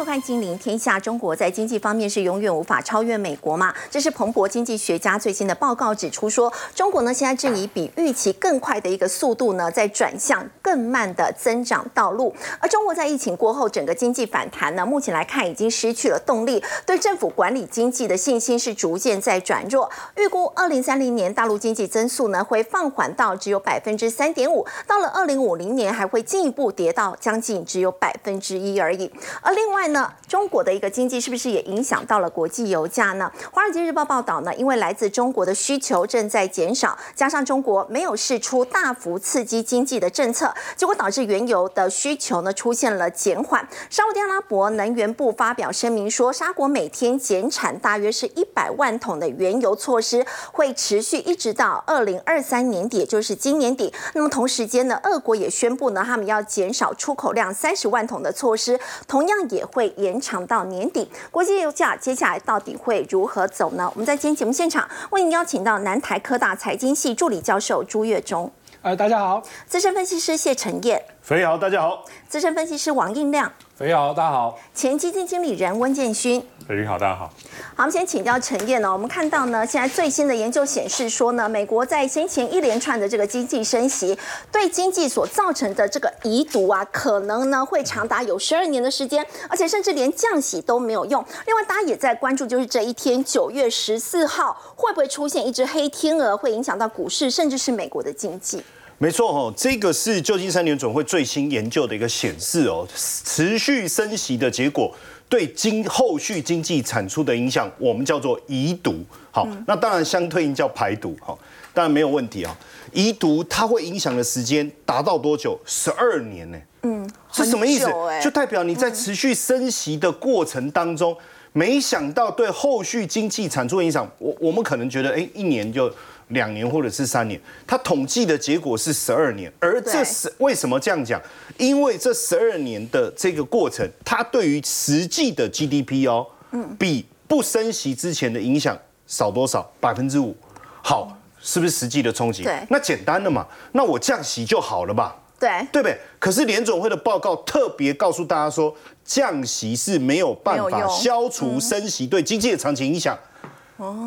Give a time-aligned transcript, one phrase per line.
[0.00, 0.98] 收看《金陵天下》。
[1.00, 3.74] 中国在经济方面是永远无法超越美国嘛？
[3.90, 12.34] 这是彭博经济学家最新的报告指出，说中国呢现在正以比预期更快的一个速度呢，在转向更慢的增长道路。
[12.60, 19.90] 而中国在疫情过后，整个经济反弹呢，目前来看已经失去了动力，对政府管理经济的信心是逐渐在转弱。
[20.16, 29.12] 预估二零三零年大陆经济增速呢会放缓到只有百分之三点五，到了二零五零年还会进一步跌到将近只有百分之一而已。
[29.42, 33.30] 而另外呢，中国的一个经济是不是也影响到了国际油价呢？
[33.52, 43.66] 《华尔街日报》报道呢，因为来自中国的需求正在减少，加上中国没有释出大幅刺激经济的政策，结果导致原油的需求呢出现了减缓。
[43.88, 53.92] 沙特阿拉伯能源部发表声明说，沙国每天减产大约是一百万桶的原油措施会持续一直到二零二三年底，也就是今年底。
[54.14, 58.78] 那么同时间呢，俄国也宣布呢，他们要减少出口量三十万桶的措施。
[59.06, 61.08] 同样也会延长到年底。
[61.30, 63.90] 国际油价接下来到底会如何走呢？
[63.94, 68.50] 我们在今天节目现场为您邀请到南台科大财经系助理教授朱月忠，
[68.82, 76.44] 呃，大家好；资深分析师谢晨彦，肥豪，大家好；资深分析师王应亮，肥豪，大家好；前基金经理人温建勋。
[76.66, 77.26] 飞好，大家好。
[77.26, 77.32] 好，
[77.76, 78.90] 我们先请教陈燕呢。
[78.90, 84.18] 我们看到呢，现在最新的研究显示说呢，美国在先前一连串的这个经济升息，
[84.50, 91.24] 对经济所造成的这个遗毒啊，可能呢会长达有十二年的时间，而且甚至连降息都没有用。
[91.46, 98.64] 另外，大家也在关注，就是这一天九月十四号会不会出现一只黑天鹅，会影响到股市，甚至是美国的经济。
[99.02, 104.94] 没错哦，这个是旧金山联总会最新研究的一个显示哦，持续升息的结果。
[105.26, 109.02] 对经后续经济产出的影响，我们叫做遗毒。
[109.30, 111.16] 好，那当然相对应叫排毒。
[111.18, 111.38] 好，
[111.72, 112.54] 当然没有问题啊。
[112.92, 115.58] 遗毒它会影响的时间达到多久？
[115.64, 116.58] 十二年呢？
[116.82, 117.86] 嗯，是什么意思？
[118.22, 121.16] 就代表你在持续升息的过程当中，
[121.54, 124.06] 没想到对后续经济产出的影响。
[124.18, 125.90] 我我们可能觉得，哎，一年就。
[126.30, 131.20] 两年或者是三年，他统计的结果是十二年，而这是为什么这样讲？
[131.58, 138.76] 因为这十二年的这个过程，它对于实际的 GDP 哦，嗯，比不升息之前的影响
[139.06, 139.70] 少多少？
[139.80, 140.36] 百分之五。
[140.82, 142.42] 好，是不是实际的冲击？
[142.42, 145.16] 对，那简单的嘛，那我降息就好了吧？
[145.38, 145.98] 对，对不对？
[146.18, 148.74] 可是联总会的报告特别告诉大家说，
[149.04, 153.18] 降息是没有办法消除升息对经济的长期影响。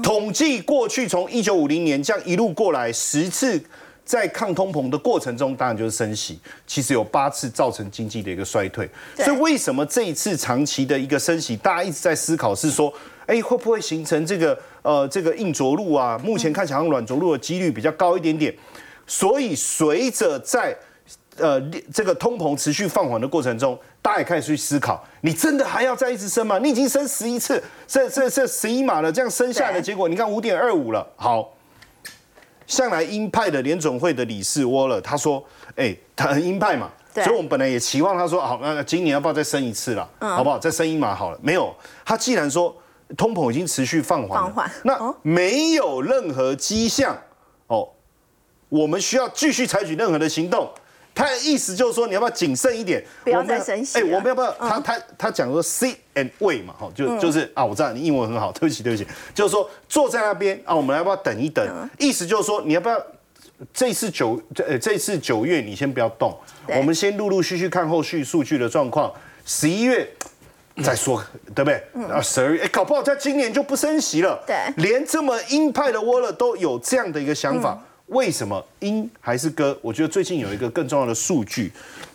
[0.04, 3.62] 统计过去从一九五零年这样一路过来十次
[4.06, 6.40] 在抗通膨的过程中，当然就是升息。
[6.68, 8.90] 其实有八次造成经济的一个衰退。
[9.16, 12.94] 所以为什么这一次长期的一个升息，大家一直在思考是说，
[13.26, 16.20] 哎，会不会形成这个呃这个硬着陆啊？
[16.24, 18.54] 目前看起来软着陆的几率比较高一点点。
[19.08, 20.78] 所以随着在
[21.38, 21.60] 呃，
[21.92, 26.60] 这个通膨持续放缓的过程中，大家也开始去思考：你真的还要再一直升吗？
[26.60, 31.08] 你已经升十一次，这这这十一码了，这样升下来的结果，你看五点二五了。
[31.16, 31.54] 好，
[32.68, 35.42] 向来鹰派的联总会的理事沃勒他说
[35.78, 40.08] ：“哎，他很鹰派嘛，所以我们本来也期望他说，好，那今年要不要再升一次了？
[40.20, 40.60] 好不好？
[40.60, 41.40] 再升一码好了。
[41.42, 42.76] 没有，他既然说
[43.16, 47.18] 通膨已经持续放缓，那没有任何迹象
[47.68, 47.88] 哦，
[48.68, 50.70] 我们需要继续采取任何的行动。”
[51.16, 53.04] 他的意思就是说，你要不要谨慎一点？
[53.24, 53.58] 不要再。
[53.94, 54.52] 哎，我们要不要？
[54.54, 61.90] 他他他讲说 sit and wait 嘛，哈，就就是啊，我知道你英文很好，对不起对不起，就是说坐在那边啊，我们要不要等一等？
[62.00, 63.00] 意思就是说，你要不要
[63.74, 66.36] 这次九这这次九月你先不要动，
[66.68, 69.14] 我们先陆陆续续看后续数据的状况，
[69.46, 70.10] 十一月
[70.84, 71.76] 再说，对不对？
[72.12, 74.44] 啊，十二月哎，搞不好在今年就不升息了。
[74.48, 77.80] 对，连这么鹰派的沃勒都有这样的一个想法。
[78.08, 79.78] 为什么鹰还是鸽？
[79.82, 81.72] 我觉得最近有一个更重要的数据，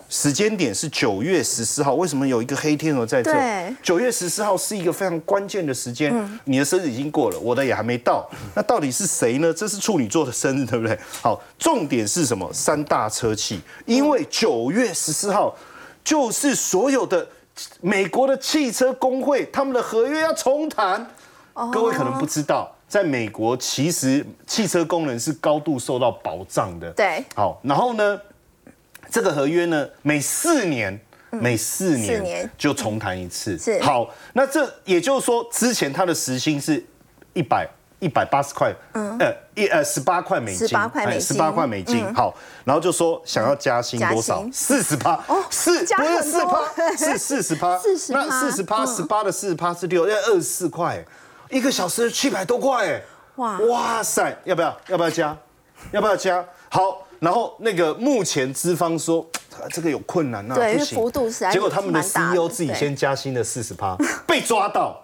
[0.08, 1.94] 时间点是九月十四号。
[1.94, 3.32] 为什么有一个黑天鹅在这？
[3.82, 6.12] 九月十四号是一个非常关键的时间。
[6.44, 8.28] 你的生日已经过了，我的也还没到。
[8.54, 9.52] 那到底是谁呢？
[9.52, 10.96] 这是处女座的生日，对不对？
[11.22, 12.48] 好，重点是什么？
[12.52, 15.56] 三大车企，因为九月十四号
[16.04, 17.26] 就是所有的
[17.80, 21.10] 美国的汽车工会他们的合约要重谈。
[21.72, 22.72] 各位可能不知道。
[22.88, 26.90] 在美国，其实汽车工人是高度受到保障的。
[26.92, 28.18] 对，好，然后呢，
[29.10, 30.98] 这个合约呢，每四年，
[31.28, 33.58] 每四年就重谈一次。
[33.58, 36.82] 是，好，那这也就是说，之前他的时薪是
[37.34, 37.68] 一百
[37.98, 42.14] 一百八十块，嗯，呃，一呃十八块美金，十八块美金，十八块美金。
[42.14, 44.48] 好，然后就说想要加薪多少？
[44.50, 51.04] 四十八，哦，四不是四趴，是四十趴， 四十那四十趴，十八的四十趴是六，要二十四块。
[51.50, 53.02] 一个小时七百多块哎，
[53.36, 55.36] 哇哇塞，要不要要不要加？
[55.92, 56.44] 要不要加？
[56.68, 59.26] 好，然后那个目前资方说
[59.70, 63.96] 这个有困难呐，对，因为幅度是结果他们的 CEO 自己先加薪了四十趴，
[64.26, 65.00] 被抓到。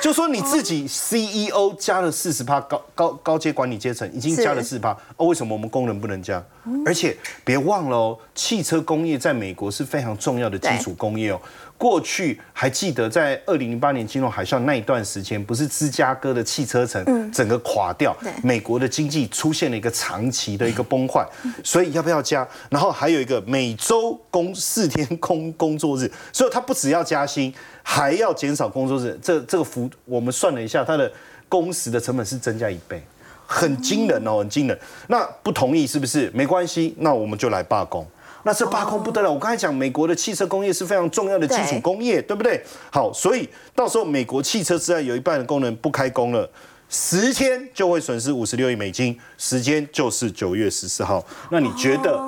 [0.00, 6.40] 就说你自己 CEO 加了四十趴，高高高阶管理阶层已经加了四十趴，哦，为什么我们工人不能加？
[6.86, 11.40] 而且别忘了哦，汽车工业在美国是非常重要的基础工业哦。
[11.78, 21.24] 过去还记得在二零零八年金融海啸那一段时间，不是芝加哥的汽车城整个垮掉，美国的经济出现了一个长期的一个崩坏，
[21.62, 22.46] 所以要不要加？
[22.68, 27.54] 然后还有一个每周工四天工工作日，所以他不只要加薪，
[27.84, 29.16] 还要减少工作日。
[29.22, 31.10] 这这个幅我们算了一下，他的
[31.48, 33.00] 工时的成本是增加一倍，
[33.46, 34.76] 很惊人哦，很惊人。
[35.06, 36.28] 那不同意是不是？
[36.34, 38.04] 没关系，那我们就来罢工。
[38.44, 39.30] 那这罢工不得了！
[39.30, 42.62] 我刚才讲，美国的汽车工业是非常重要的基础工业，对不对？
[42.90, 46.48] 好，所以到时候美国汽车之外有一半的工人不开工了，
[46.88, 51.24] 十天就会损失五十六亿美金，时间就是九月十四号。
[51.50, 52.18] 那你觉得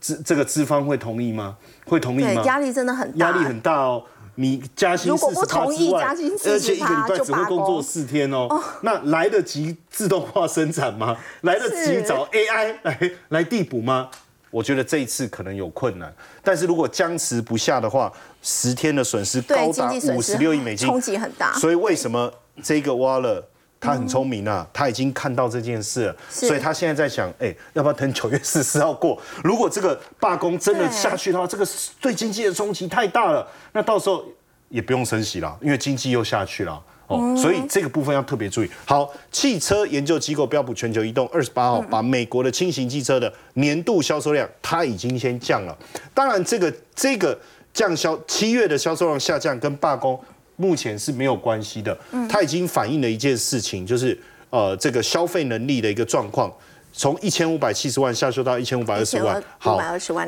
[0.00, 1.56] 资这个资方会同意吗？
[1.86, 2.42] 会同意吗？
[2.44, 4.02] 压力真的很大，压力很大哦。
[4.36, 8.48] 你加薪是不同意加薪，而且一个礼拜只会工作四天哦，
[8.82, 11.16] 那来得及自动化生产吗？
[11.42, 14.08] 来得及找 AI 来来递补吗？
[14.50, 16.12] 我觉得这一次可能有困难，
[16.42, 18.12] 但是如果僵持不下的话，
[18.42, 21.52] 十天的损失高达五十六亿美金，冲击很大。
[21.54, 22.32] 所以为什么
[22.62, 23.46] 这个挖了？
[23.82, 29.18] 他很聪明啊，他已经看到这件事了，所以他现在在想，哎，要不要等九月十四号过？
[29.42, 31.66] 如果这个罢工真的下去的话，这个
[31.98, 34.22] 对经济的冲击太大了，那到时候
[34.68, 36.78] 也不用升息了，因为经济又下去了。
[37.10, 38.70] 哦，所以这个部分要特别注意。
[38.84, 45.76] 好，汽车研究机构标普全球移动二十八号把美国的轻型汽车的年度销售量，它已经先降了。
[46.14, 47.36] 当然，这个这个
[47.74, 50.18] 降销七月的销售量下降跟罢工
[50.54, 51.98] 目前是没有关系的。
[52.12, 54.16] 嗯，它已经反映了一件事情，就是
[54.50, 56.52] 呃这个消费能力的一个状况，
[56.92, 59.42] 从一千五百七十万下修到一千五百二十万。
[59.58, 59.80] 好，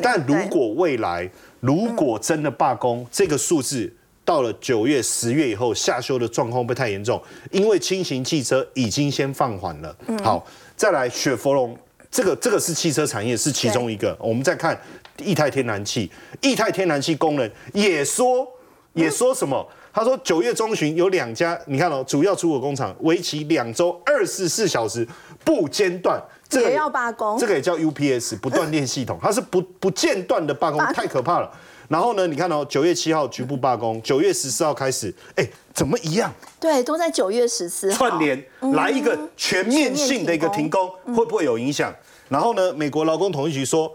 [0.03, 1.31] 但如果未来
[1.61, 3.93] 如果真的罢工，这个数字。
[4.25, 7.21] 到了九月、十月以后，下修的状况不太严重，
[7.51, 9.97] 因为轻型汽车已经先放缓了。
[10.23, 10.47] 好，
[10.77, 11.77] 再来雪佛龙，
[12.11, 14.17] 这个这个是汽车产业是其中一个。
[14.21, 14.81] 我们再看
[15.19, 16.11] 液态天然气，
[16.41, 18.47] 液态天然气工人也说
[18.93, 19.69] 也说什么？
[19.93, 25.07] 他说九月中旬有两家，你看哦，主要出口工厂为期两周二十四小时
[25.45, 31.51] 不间断，这个也要罢工，这个也叫 UPS 不断电系统，它是不不间断的罢工，太可怕了。
[31.89, 32.27] 然后呢？
[32.27, 36.33] 你看哦，九月七号局部罢工，九月十四号开始，哎，怎么一样？
[36.59, 41.95] 对，都在九月十四号串联来一个全面性的一个停工，会不会有影响？
[42.29, 42.73] 然后呢？
[42.73, 43.95] 美国劳工统一局说，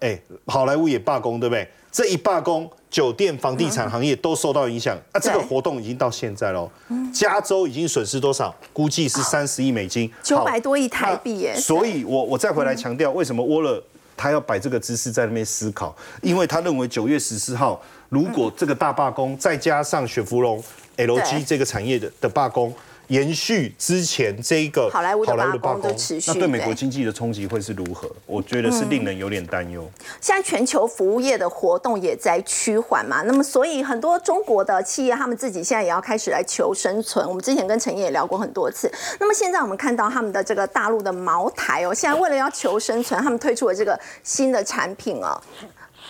[0.00, 1.68] 哎，好莱坞也罢工，对不对？
[1.92, 4.96] 这一罢工，酒店、房地产行业都受到影响。
[5.12, 6.70] 啊，这个活动已经到现在喽。
[7.12, 8.54] 加州已经损失多少？
[8.72, 11.54] 估计是三十亿美金，九百多亿台币耶。
[11.54, 13.82] 所以我我再回来强调，为什么沃勒？
[14.16, 20.60] 他要摆这个姿势在那边思考，因为他认为九月十四号，如果这个大罢工，再加上雪佛龙、
[20.96, 22.74] LG 这个产业的的罢工。
[23.08, 28.08] 延续之前这一个好莱坞的罢工的持续，那对美国经济的冲击会是如何？
[28.26, 29.90] 我觉得是令人有点担忧。
[30.20, 37.26] 现在全球服务业的活动也在趋缓嘛，那么所以很多中国的企业他们自己现在也要开始来求生存。
[37.26, 38.92] 我们之前跟陈烨也聊过很多次。
[39.18, 45.40] 那么现在我们看到他们的这个大陆的茅台哦，现在为了要求生存，他们推出了这个新的产品哦，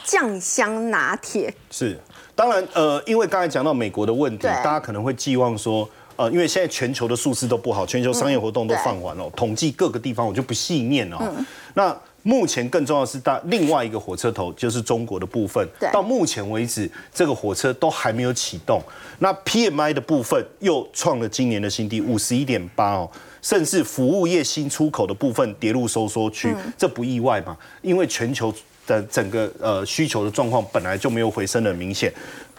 [0.05, 1.55] 酱香拿铁。
[1.71, 1.97] 是，
[2.35, 5.89] 当然呃，因为刚才讲到美国的问题，大家可能会寄望说。
[6.19, 9.31] 呃，因为现在全球的数字都不好，全球商业活动都放缓了。
[9.37, 11.47] 统计各个地方，我就不细念了。
[11.75, 15.67] 那目前更重要是大另外一个火车头，就是中国的部分。
[15.93, 18.83] 到目前为止，这个火车都还没有启动。
[19.21, 23.09] 那 PMI 的部分又创了今年的新低，五十一点八哦。
[23.41, 27.57] 甚至服务业新出口的部分跌入收缩区，这不意外嘛？
[27.81, 28.53] 因为全球
[28.85, 32.13] 的整个呃需求的状况本来就没有回升的明显。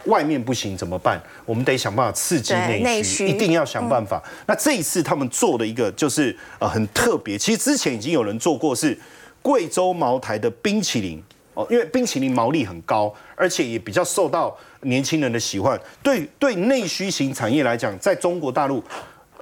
[0.05, 1.21] 外面不行怎么办？
[1.45, 4.21] 我们得想办法刺激内需，一定要想办法。
[4.47, 8.97] 那这一次他们做的一个就是呃很特别，其实之前已经有人做过，是
[9.41, 11.21] 贵州茅台的冰淇淋
[11.53, 15.77] 哦，因为冰淇淋毛利很高，而且也比较受到年轻人的喜欢。
[16.01, 18.81] 对对，内需型产业来讲，在中国大陆，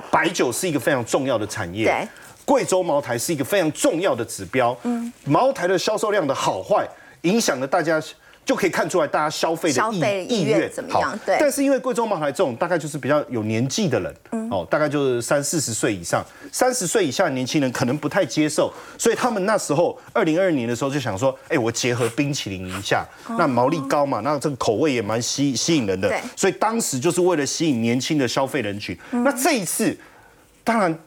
[0.10, 1.86] 白酒是一个非常重要的产业。
[1.86, 2.08] 对，
[2.46, 4.76] 贵州茅台是一个非常重要的指标。
[4.84, 6.88] 嗯，茅台的销售量的好坏，
[7.22, 8.02] 影响了大家。
[8.48, 9.92] 就可以看出来大家消费的
[10.24, 11.20] 意意愿怎么样？
[11.25, 14.16] 对，但是因为贵州茅台这种大概就是比较有年纪的人，
[14.50, 23.06] 哦，大概就是三四十岁以上，三十岁以下的年轻人可能不太接受，所以他们那时候二零二二年的时候就想说，哎，我结合冰淇淋一下，
[23.38, 28.98] 那毛利高嘛，那这个口味也蛮吸吸引人的，所以当时就是为了吸引年轻的消费人群。
[29.12, 29.94] 那这一次。
[30.68, 31.00] 当然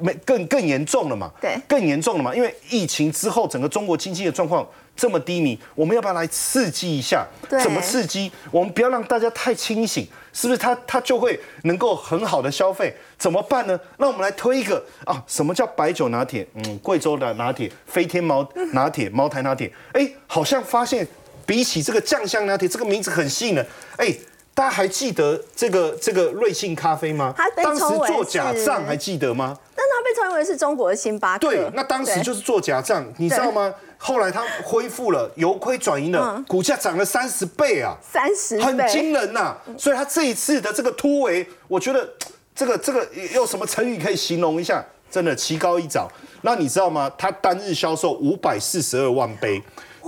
[0.00, 7.26] 没更更严重了嘛，对，更严重了嘛，因为疫情之后整个中国经济的状况这么低迷，我们要不要来刺激一下？
[7.48, 8.30] 怎么刺激？
[8.52, 10.56] 我们不要让大家太清醒，是不是？
[10.56, 13.76] 他他就会能够很好的消费，怎么办呢？
[13.96, 16.46] 那我们来推一个啊，什么叫白酒拿铁？
[16.54, 21.04] 嗯，贵州的拿铁，飞天茅拿铁，茅台拿铁，哎，好像发现
[21.44, 24.14] 比起这个酱香拿铁这个名字很吸引人，哎。
[24.58, 27.32] 大家还记得这个这个瑞幸咖啡吗？
[27.62, 29.56] 当时做假账还记得吗？
[29.72, 31.48] 但他被称为是中国的星巴克。
[31.48, 33.72] 对，那当时就是做假账，你知道吗？
[33.98, 37.96] 后来他恢复了，由亏转盈了，股价涨了三十倍啊！
[38.02, 39.56] 三十很惊人呐！
[39.78, 42.12] 所以他这一次的这个突围，我觉得
[42.52, 44.84] 这个这个用什么成语可以形容一下？
[45.08, 46.10] 真的棋高一早。
[46.42, 47.08] 那你知道吗？
[47.16, 49.62] 他单日销售五百四十二万杯，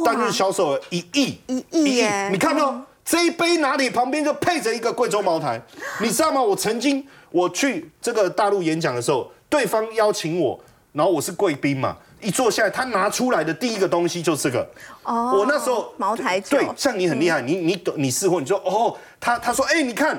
[0.04, 2.02] 单日销售一亿一亿，
[2.32, 2.84] 你看到？
[3.04, 5.60] 这一杯哪里旁边就配着一个贵州茅台，
[6.00, 6.40] 你知道吗？
[6.40, 10.58] 我曾经我去这个大陆演讲的时候，对方邀请我，
[10.92, 14.68] 然后我是贵宾嘛，一坐下来，他拿出来的第一个东西就是这个。
[15.02, 20.18] 哦，我那时候茅台酒，对，像你很厉害，你你懂，你试过，你说哦，他他说，哎，你看。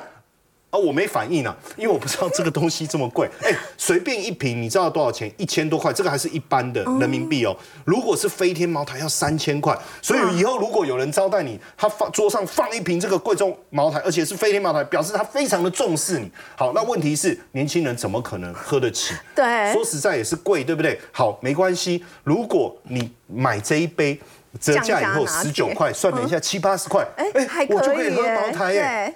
[0.72, 3.30] 啊，我没反应啊，因为我不知道这个东西这么贵。
[3.44, 5.32] 哎，随便一瓶，你知道多少钱？
[5.38, 7.56] 一千多块，这个还是一般的人民币哦。
[7.86, 9.78] 如果是飞天茅台，要三千块。
[10.02, 16.32] 所以以后如果有人招待你，他放桌上放一瓶这个贵重茅台，而且是飞天茅台，表示他非常的重视你。
[16.56, 19.14] 好，那问题是年轻人怎么可能喝得起？
[19.36, 20.98] 对，说实在也是贵，对不对？
[21.12, 22.02] 好，没关系。
[22.24, 24.18] 如果你买这一杯
[24.60, 27.28] 折价以后十九块，算了一下七八十块，哎，
[27.70, 29.14] 我就可以喝茅台耶。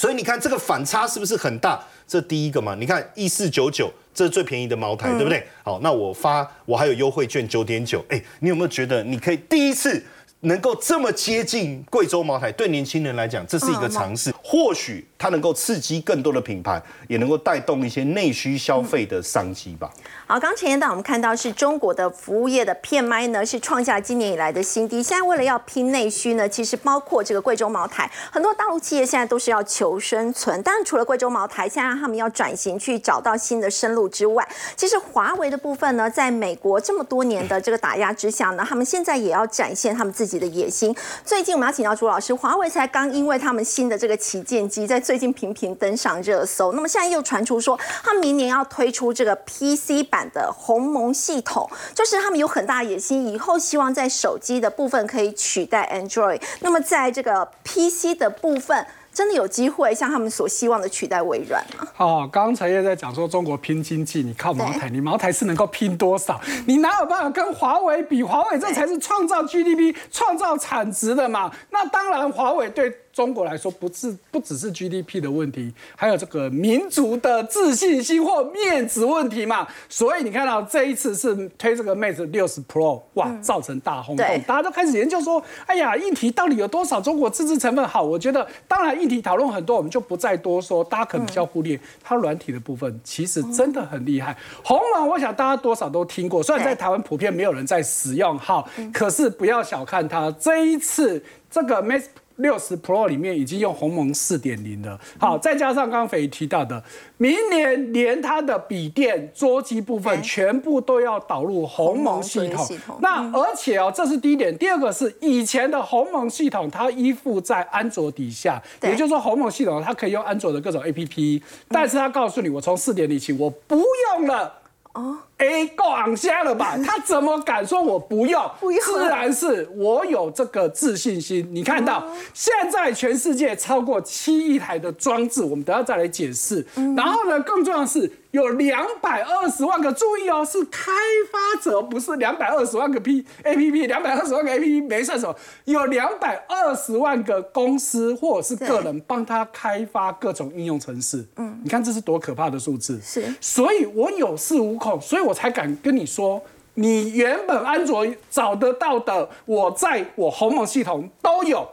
[0.00, 1.78] 所以你看这个反差是不是很大？
[2.08, 5.46] 这第一个嘛，你看一四九九，这是最便宜的茅台，对不对？
[5.62, 10.02] 好，那我发我还有优惠券九点九，哎，你有没有觉得你可以第一次？
[10.42, 14.32] 能够这么接近贵州茅台，对年轻人来讲，这是一个尝试。
[14.42, 19.92] 或许它能够刺激更多的品牌，也能够带动一些内需消费的商机吧。
[20.30, 25.02] 好，刚前一段我们看到是中国的服务业的 PMI 呢，是创下今年以来的新低。
[25.02, 30.62] 现在为了要拼内需呢，其实包括这个贵州茅台，很多大陆企业现在都是要求生存。
[30.62, 40.38] 当然，除了贵州茅台，现在他们要转型去找到新的生路之外，其实华为的部分呢，在美国这么多年的这个打压之下呢，他们现在也要展现他们自己。
[40.38, 40.94] 的野心。
[41.24, 46.72] 最近我们要请教朱老师，华为才刚因为他们新的这个旗舰机，在最近频频登上热搜。
[46.72, 56.40] 那么现在又传出说，他明年要推出这个 PC 版的鸿蒙系统，就是他们有很大野心，以后希望在手机的部分可以取代 Android。
[56.60, 58.86] 那么在这个 PC 的部分。
[59.12, 61.84] 真的有机会像他们所希望的取代微软吗？
[61.96, 66.40] 哦，刚才也在讲说中国拼经济，你靠茅台，你茅台是能够拼多少？
[66.64, 68.22] 你哪有办法跟华为比？
[68.22, 71.50] 华为这才是创造 GDP、创造产值的嘛。
[71.70, 72.96] 那当然，华为对。
[73.12, 79.66] 中国来说，不是不只是 GDP 的问题，还有这个民族的自信心或面子问题嘛。
[79.88, 88.02] 所以你看到这一次是推这个 Mate 六十 Pro，哇，造成大轰动，大家都开始研究说，哎呀，议题到底有多少中国自制成分好？
[88.02, 90.84] 我觉得，当然议题讨论很多，我们就不再多说。
[90.84, 94.36] 大家可能比较忽略它软体的部分，其实真的很厉害。
[94.64, 102.04] 鸿蒙，我想大家多少都听过，虽然在台湾普遍没有人在使用，好，可是不要小看它，这一次这个 Mate。
[102.40, 106.82] 六十 Pro 里面已经用鸿蒙四点零了，好，再加上刚刚斐提到的，
[107.16, 112.66] 明年连它的笔电、桌机部分全部都要导入鸿蒙系统。
[113.00, 124.59] 那而且哦，这是第一点，第二个是以前的鸿蒙系统它依附在安卓底下，也就是说鸿蒙系统它可以用安卓的各种 APP，但是它告诉你，我从四点零起我不用了。
[124.94, 126.76] 哦，哎，够昂虾了吧？
[126.84, 128.42] 他怎么敢说我不用？
[128.58, 131.48] 不用，自然是我有这个自信心。
[131.52, 132.04] 你看到
[132.34, 136.66] 现在全世界超过七亿台的装置，我们等下再来解释。
[136.96, 138.10] 然后呢，更重要的是。
[138.32, 140.92] 有两百二十万个，注意哦，是开
[141.32, 145.34] 发者，不是两百二十万个 P A P P，两百二十万个 A P P 没算什么，
[145.64, 151.26] 有两百二十万个公司或者是个人帮他开发各种应用程式。
[151.36, 153.00] 嗯，你看这是多可怕的数字。
[153.02, 156.40] 是，所以我有恃无恐，所以我才敢跟你说，
[156.74, 161.68] 你原本安卓找得到的，我在我鸿蒙系统都有。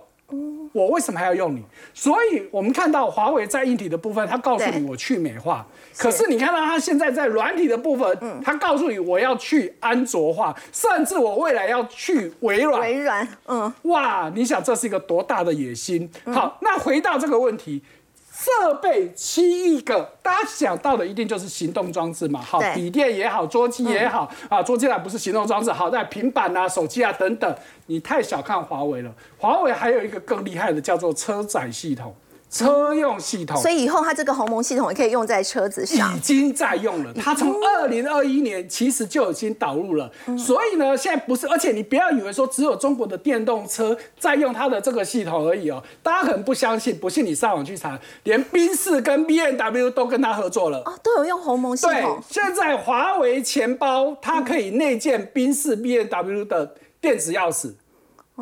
[0.77, 1.63] 我为什么还要用你？
[1.91, 5.65] 所以我们看到华为在硬体的部分，它告诉你我去美化。
[5.97, 12.79] 可是你看到它现在在软体的部分，它告诉你我要去安卓化，甚至我未来要去微软。
[12.81, 16.07] 微软，嗯，哇，你想这是一个多大的野心？
[16.25, 17.81] 好，那回到这个问题。
[18.37, 22.39] 设备七亿个，大家想到的一定就是行动装置嘛？
[22.39, 27.55] 好，笔电也好，桌机也好啊，桌机啊不是行动装置，好在平板啊、手机啊等等。
[27.87, 32.15] 你太小看华为了，华为还有一个更厉害的，叫做车载系统。
[32.49, 37.13] 车用系统，所以以后它这个鸿蒙系统也可以用在车子上，已经在用了。
[37.13, 45.83] 它从二零二一年其实就已经导入了，所以呢，现在不是，而且你不要以为说只有中国的电动车在用它的这个系统而已哦。
[46.01, 57.73] 大家可能不相信，不信你上网去查，连宾士跟 B N W 都跟它合作了，哦，都有用鸿蒙系对统，，现在华为钱包它可以内建宾士 B N W 的电子钥匙，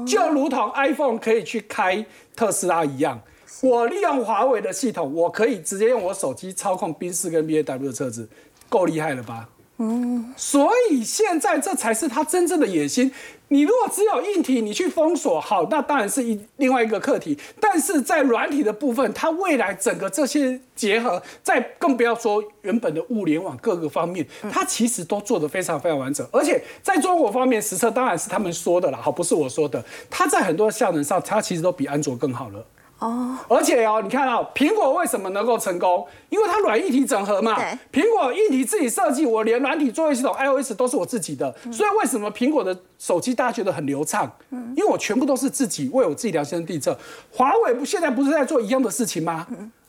[0.06, 3.20] 就如同 iPhone 可以去开特斯拉一样。
[3.62, 8.28] 我利用华为的系统，我可以直接用我手机操控宾士跟 B A W 的车子，
[8.70, 9.50] 够厉害了吧？
[9.78, 13.12] 嗯，所以现在这才是他真正的野心。
[13.50, 17.38] 你如果只有硬体，你去封锁，好，那当然是一另外一个课题。
[17.60, 26.26] 但是在软体的部分，它未来整个这些结合，再更不要说原本的物联网各个方面，它其实都做得非常非常完整。
[26.32, 29.84] 而且在中国方面，实测当然是他们说的啦，好，不是我说的。
[30.10, 32.66] 它在很多效能上，它其实都比安卓更好了。
[33.00, 36.08] 哦，而且哦，你看到、苹果为什么能够成功？
[36.30, 37.56] 因为它软硬体整合嘛。
[37.56, 44.32] 对苹果硬体自己设计，我连软体作业系统 iOS 都是我自己的，所以为什么苹果的手机大家觉得很流畅？
[44.50, 46.96] 因为我全部都是自己为我自己量身定制。
[47.32, 49.46] 华为不现在不是在做一样的事情吗？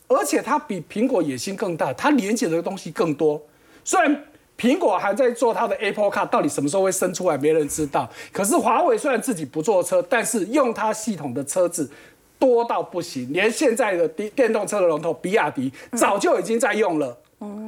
[0.08, 3.40] 而且它比苹果野心更大，它连接的东西更多。
[3.84, 4.24] 虽然
[4.58, 8.08] 苹果还在做它的 Apple Car，到底什么时候会生出来，没人知道。
[8.32, 11.90] 可是华为虽然自己不做车，但是用它系统的车子
[12.38, 17.16] 多到不行，连现在的电电动车的龙头比亚迪早就已经在用了。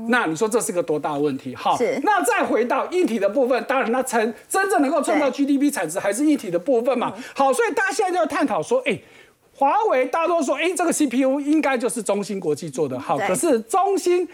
[0.08, 1.54] 那你说这是个多大的问题？
[1.54, 7.12] 好，那再回到硬体的部分，当然它成真正能够创造 GDP 产值还是硬体的部分嘛。
[7.34, 8.98] 好，所以大家现在就要探讨说，哎、
[9.54, 14.26] 华为大家都说，哎、这个 CPU 应该就是中芯国际做的，好，可是中芯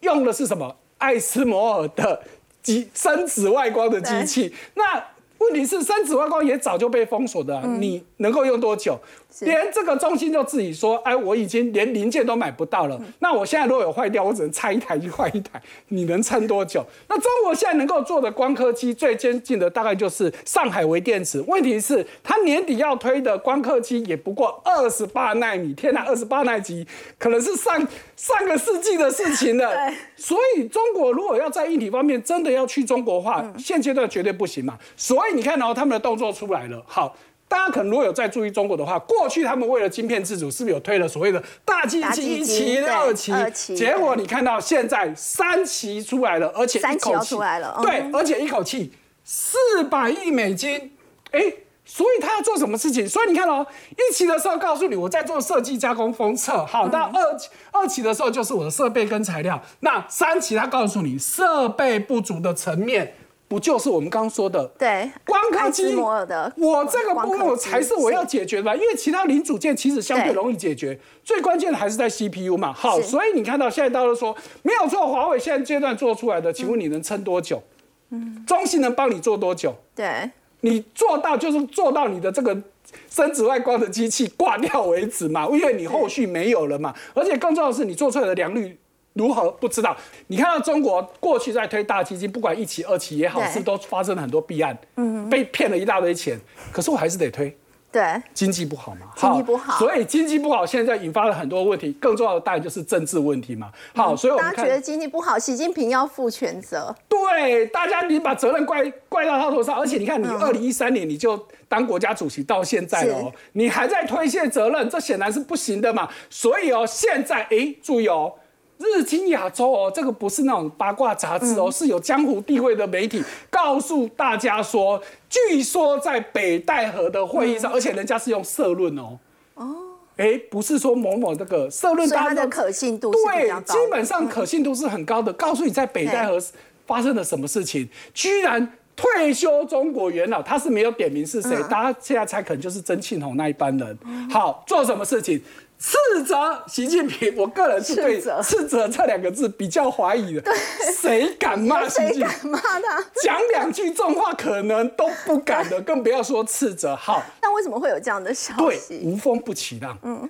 [0.00, 0.74] 用的是什么？
[0.96, 2.22] 爱斯摩尔的
[2.62, 4.54] 机深紫外光的机器。
[4.74, 5.04] 那
[5.44, 8.98] 问题是，三指外光也早就被封锁的啊、你能够用多久？
[9.40, 13.00] 连这个中心就自己说，哎，我已经连零件都买不到了。
[13.18, 16.84] 那我现在如果有坏掉，我只能拆一台去换一台， 你能撑多久？
[17.08, 21.44] 那中国现在能够做的光刻机最先进的大概就是上海微电子。
[21.48, 26.86] 问题是，它年底要推的光刻机也不过二十八纳米，天哪，二十八纳米
[27.18, 27.84] 可能是上
[28.16, 29.92] 上个世纪的事情了。
[30.16, 34.78] 所以中国如果要在硬体方面真的要去中国化，现阶段绝对不行嘛。
[34.96, 37.16] 所以你看哦、他们的动作出来了，好。
[37.46, 43.50] 大家可能如果有在注意中国的话，过去他们为了晶片自主，是不是有推了所谓的大基金期、二期二？
[43.50, 48.92] 期结果你看到现在三期出来了，而且三期要一口气出来了对嗯，而且一口气
[49.22, 50.92] 四百亿美金，
[51.32, 51.40] 哎。
[51.86, 53.06] 所以他要做什么事情？
[53.06, 63.14] 所以你看哦，一期的时候告诉你我在做设计加工封测，好，那二期二期的时候就是我的设备跟材料，那三期他告诉你设备不足的层面，
[63.54, 72.72] 不就是我们刚刚说的对，光刻机我这个部分才是我要解决的吧，因为其他零组件其实相对对容易解决，最关键的还是在 CPU 嘛。
[72.72, 77.62] 好，所以你看到现在大家都说没有做，华为现在阶段做出来的，请问你能撑多久？
[78.10, 79.72] 嗯，中芯能帮你做多久？
[79.94, 80.28] 对，
[80.62, 82.60] 你做到就是做到你的这个
[83.08, 86.92] 深紫外光的机器挂掉为止嘛，因为你后续没有了嘛。
[87.14, 88.76] 而且更重要的是，你做出来的良率
[89.14, 89.96] 如何不知道。
[90.26, 96.38] 你看到中国过去在推大基金，不管一期、二期也好，是都发生了很多弊案，嗯，被骗了一大堆钱。
[96.70, 97.56] 可是我还是得推。
[97.92, 103.70] 对，经济不好嘛，经济不好所以经济不好，现在引发了很多问题，更重要的当然就是政治问题嘛。
[103.94, 106.92] 好，所以我们大家觉得经济不好，习近平要负全责。
[107.08, 116.10] 对，大家你把责任怪怪到他头上，而且你看，你二零一三年你就当国家主席到现在了哦，你还在推卸责任，这显然是不行的嘛。
[116.28, 118.32] 所以哦，现在哎，注意哦。
[118.78, 129.18] 日清亚洲哦，这个不是那种八卦杂志哦，是有江湖地位的媒体告诉大家说，据说在北戴河的会议上，而且人家是用社论哦。
[129.54, 129.76] 哦，
[130.16, 133.50] 哎，不是说某某这个社论，它的可信度是对。
[133.62, 135.32] 基本上可信度是很高的。
[135.34, 136.38] 告诉你在北戴河
[136.86, 143.98] 发生了什么事情，居然退休中国元老，他是没有点名是谁，大家现在猜可能就是曾庆红那一班人。
[144.30, 145.40] 好，做什么事情？
[145.86, 150.50] 斥责习近平，我个人是对斥责这两个字比较怀疑的。
[150.98, 152.26] 谁敢骂 习谁近平？
[152.26, 153.04] 敢骂他？
[153.22, 156.96] 讲两句重话可能都不敢的，更不要说斥责。
[156.96, 159.00] 好，那为什么会有这样的消息对，息？
[159.04, 159.98] 无风不起浪。
[160.02, 160.28] 嗯，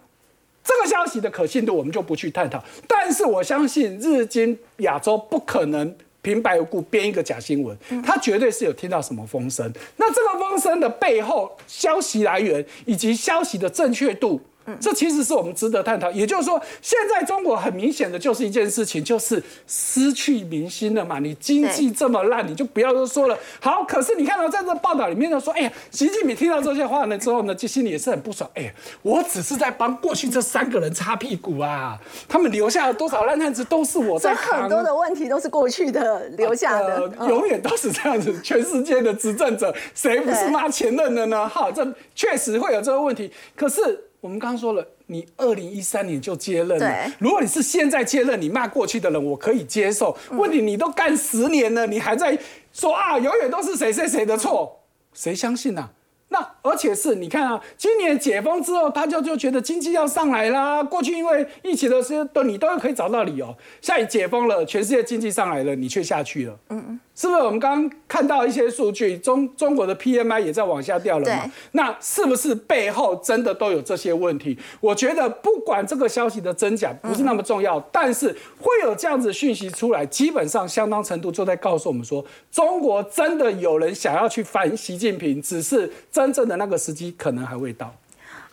[0.64, 5.94] 这个消息的可信度我们就不去探讨，但是我相信日经亚洲不可能。
[6.20, 9.70] 平白无故编一个假新闻，他绝对是有听到什么风声。
[9.98, 14.40] 那这个风声的背后消息来源以及消息的正确度，
[14.80, 16.10] 这其实是我们值得探讨。
[16.10, 21.18] 也就是说，现在中国很明显的就是一件事情，就是失去民心了嘛。
[21.18, 23.38] 你经济这么烂，你就不要说了。
[23.60, 28.48] 好，可是你看到在这报道里面呢，说，哎呀，习近平听到这些话呢之后呢，就心里也是很不爽。
[28.54, 28.72] 哎呀，
[29.02, 31.98] 我只是在帮过去这三个人擦屁股啊，
[32.28, 34.62] 他们留下了多少烂摊子都是我在扛。
[34.62, 38.34] 很多的问题都是过去的留下的，永远都是这样子。
[38.42, 41.48] 全世界的执政者，谁不是骂前任的呢？
[41.48, 43.30] 哈，这确实会有这个问题。
[43.54, 44.00] 可是。
[44.24, 47.12] 我们刚刚说了，你二零一三年就接任了。
[47.18, 50.16] 如果你是现在接任，你骂过去的人，我可以接受。
[50.30, 52.38] 问题你都干十年了，你还在
[52.72, 54.80] 说啊，永远都是谁谁谁的错，
[55.12, 55.90] 谁相信呢？
[56.28, 60.82] 那而且是你看啊，今年解封之后，大家就觉得经济要上来啦。
[60.82, 63.54] 过去因为疫情的时候，都你都可以找到理由。
[63.82, 66.58] 现在解封了，全世界经济上来了，你却下去了。
[66.70, 67.00] 嗯嗯。
[67.16, 71.48] 是不是我们刚刚看到一些数据，中中国的 PMI 也在往下掉了嘛？
[71.70, 74.58] 那是不是背后真的都有这些问题？
[74.80, 87.94] 我觉得不管这个消息的真假不是那么重要，但是会有这样子讯息出来，基本上相当程度就在告诉我们说，中国真的有人想要去反习近平，只是真正的那个时机可能还未到。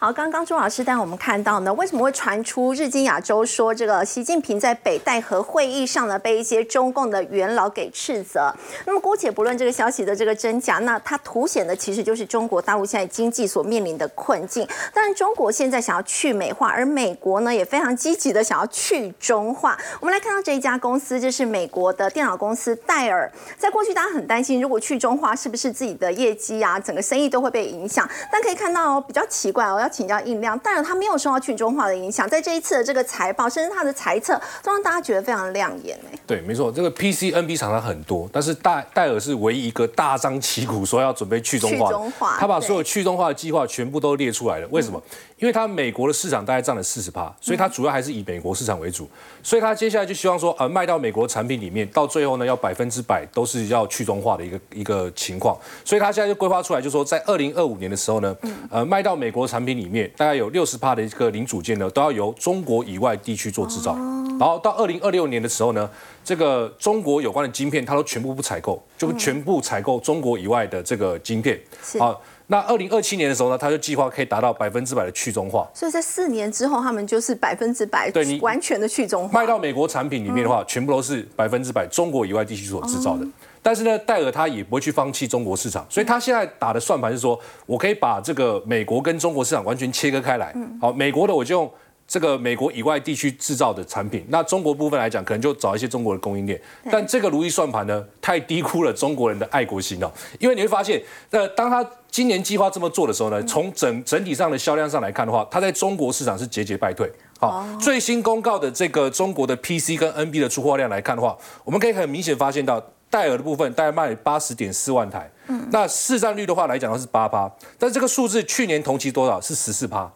[0.04, 8.52] 好，刚刚朱老师带我们看到呢，为什么会传出日经亚洲说这个习近平在北戴河会议上呢被一些中共的元老给斥责？
[8.88, 14.68] 那么姑且不论这个消息的这个真假，那它凸显的其实就是中国大陆现在经济所面临的困境。
[14.92, 19.78] 当然，中国现在想要去美化，而美国呢也非常积极的想要去中化。
[20.00, 23.32] 我们来看到这一家公司，这是美国的电脑公司戴尔。
[23.56, 28.10] 在过去，大家很担心，如果去中化，是不是自己的业绩啊，整个生意都会被影响？
[28.32, 29.91] 但可以看到哦，比较奇怪哦，要。
[29.92, 36.18] 请教印亮，当然他没有受到去中化的影响，在这一次的这个财报，甚至他的财测，都让大家觉得非常亮眼哎。
[36.26, 41.78] 对，没错，这个 PC、NB 厂商很多，但是戴戴尔是唯一一个大张旗鼓说要准备去中
[42.12, 44.68] 化，他把所有去中化的计划全部都列出来了。
[44.72, 45.02] 为什么？
[45.42, 49.10] 因为它美国的市场大概占了四十趴，所以它主要还是以美国市场为主，
[49.42, 58.36] 所以它接下来就希望说，呃，卖到美国产品里面，到最后呢，要百分之百都是要去中化的一个一个情况，所以它现在就规划出来，就说在二零二五年的时候呢，
[58.70, 63.96] 呃，卖到美国产品里面，大概有六十趴的一个零组件呢，都要由中国以外地区做制造，
[64.40, 65.90] 然后到二零二六年的时候呢，
[66.24, 71.60] 这个中国有关的晶片，它都全部不采购，就全部采购中国以外的这个晶片，
[71.98, 72.22] 好。
[72.52, 75.66] 那二零二七年的时候呢，他就计划可以达到百分之百的去中化。
[75.74, 79.40] 所以在四年之后，他们就是百分之百，对你完全的去中化。
[79.40, 83.26] 卖到美国产品里面的话，全部都是百分之百中国以外地区所制造的。
[83.62, 90.54] 但是呢，戴尔他也不会去放弃中国市场，所以他现在打的算盘是说，我可以把这个美国跟中国市场完全切割开来。
[90.82, 91.72] 好，美国的我就用。
[92.12, 96.62] 这个美国以外地区制造的产品，那中国部分来讲，可能就找一些中国的供应链。
[96.92, 100.12] 但这个如意算盘呢，太低估了中国人的爱国心了。
[100.38, 107.10] 因为你会发现，那，当他今年计划这么做的时候呢，从整整体上的销量上来看的话，它在中国市场是节节败退。
[107.40, 120.12] 好，最新公告的这个中国的 PC 跟 NB 的出货量来看的话，我们可以很明显发现到戴尔的部分大概卖八十点四万台，嗯，那市占率的话来讲的话是八趴，但这个数字去年同期多少是十四趴。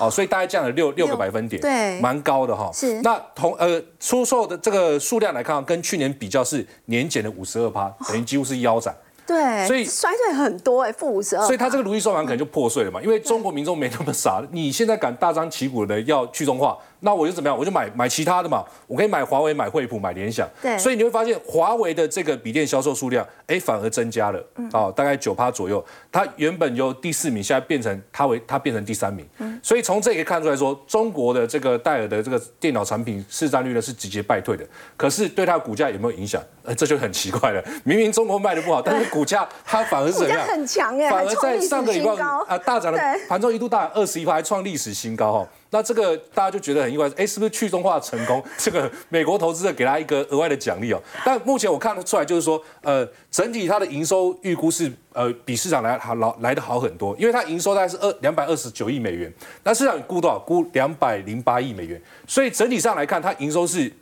[0.00, 2.70] 哦，所以大概降了六六个百分点，对，蛮高的哈。
[2.72, 3.00] 是。
[3.02, 8.94] 那同呃出售的这个数量来看，跟去年比较是年减了五十二趴，等于几乎是腰斩。
[9.26, 9.66] 对。
[9.66, 11.44] 所以衰退很多哎，负五十二。
[11.46, 16.76] 所以它这个如意算盘可能就破碎了嘛，因为中国民众没那么傻，你现在敢大张旗鼓的要去中化。
[17.00, 17.56] 那我就怎么样？
[17.56, 20.48] 我就买买其他的嘛，我可以买华为、买惠普、买联想。
[20.62, 20.76] 对。
[20.78, 25.84] 所以你会发现，华为的这个笔电销售数量，哎，反而增加了，哦，大概九趴左右。
[26.10, 29.26] 它原本由第四名，现在变成它为它变成第三名。
[29.38, 29.58] 嗯。
[29.62, 34.64] 所以从这可以看出来说，中国的这个戴尔的这个电脑产品市占率呢是直接败退的。
[34.96, 36.42] 可是对它的股价有没有影响？
[36.62, 37.62] 呃，这就很奇怪了。
[37.84, 40.40] 明明中国卖的不好，但是 股价它反而是怎样？
[40.46, 42.12] 很强哎，反而在上个礼拜
[42.48, 45.48] 啊大涨了，盘中一度大涨二十一趴，还创历史新高哈。
[45.70, 48.42] 那这个大家就觉得很意外，哎，是不是去中化成功？
[48.56, 51.02] 这个美国投资者给他一个额外的奖励哦。
[51.24, 59.32] 但目前我看得出来，就是说，呃，整体它的营收预估是呃比市场来好来来的好很多，因为它营收大概是二两百二十九亿美元，
[59.64, 60.38] 那市场估多少？
[60.38, 63.92] 估两百零八亿美元，所以整体上来看，它营收是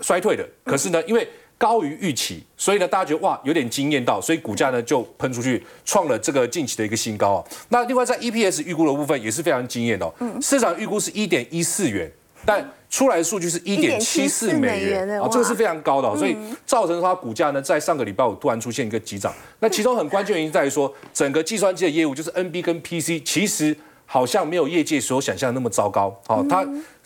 [0.00, 0.48] 衰退的。
[0.64, 1.28] 可是呢，因为
[1.64, 7.44] 高于预期，所以呢，大家觉得哇，有点惊艳到，所以股价呢就喷出去，创了这个近期的一个新高啊。
[7.70, 12.12] 那另外在 EPS 预估的部分也是非常惊艳的，嗯，市场预估是一点一四元，
[12.44, 19.32] 但出来的数据是一点七四美元啊，这个是非常高的，所以造成它股价呢在上个礼拜五突然出现一个急涨。
[19.60, 23.74] 那其中很关键原因在于说，整个计算机的业务就是 NB 跟 PC，其实
[24.04, 26.62] 好像没有业界所想象的那么糟糕，好，它。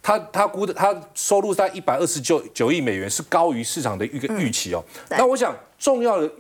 [0.08, 4.82] 他他估的他收入在一百二十九九亿美元，是高于市场的一个预期哦。
[5.10, 6.30] 那我想重要的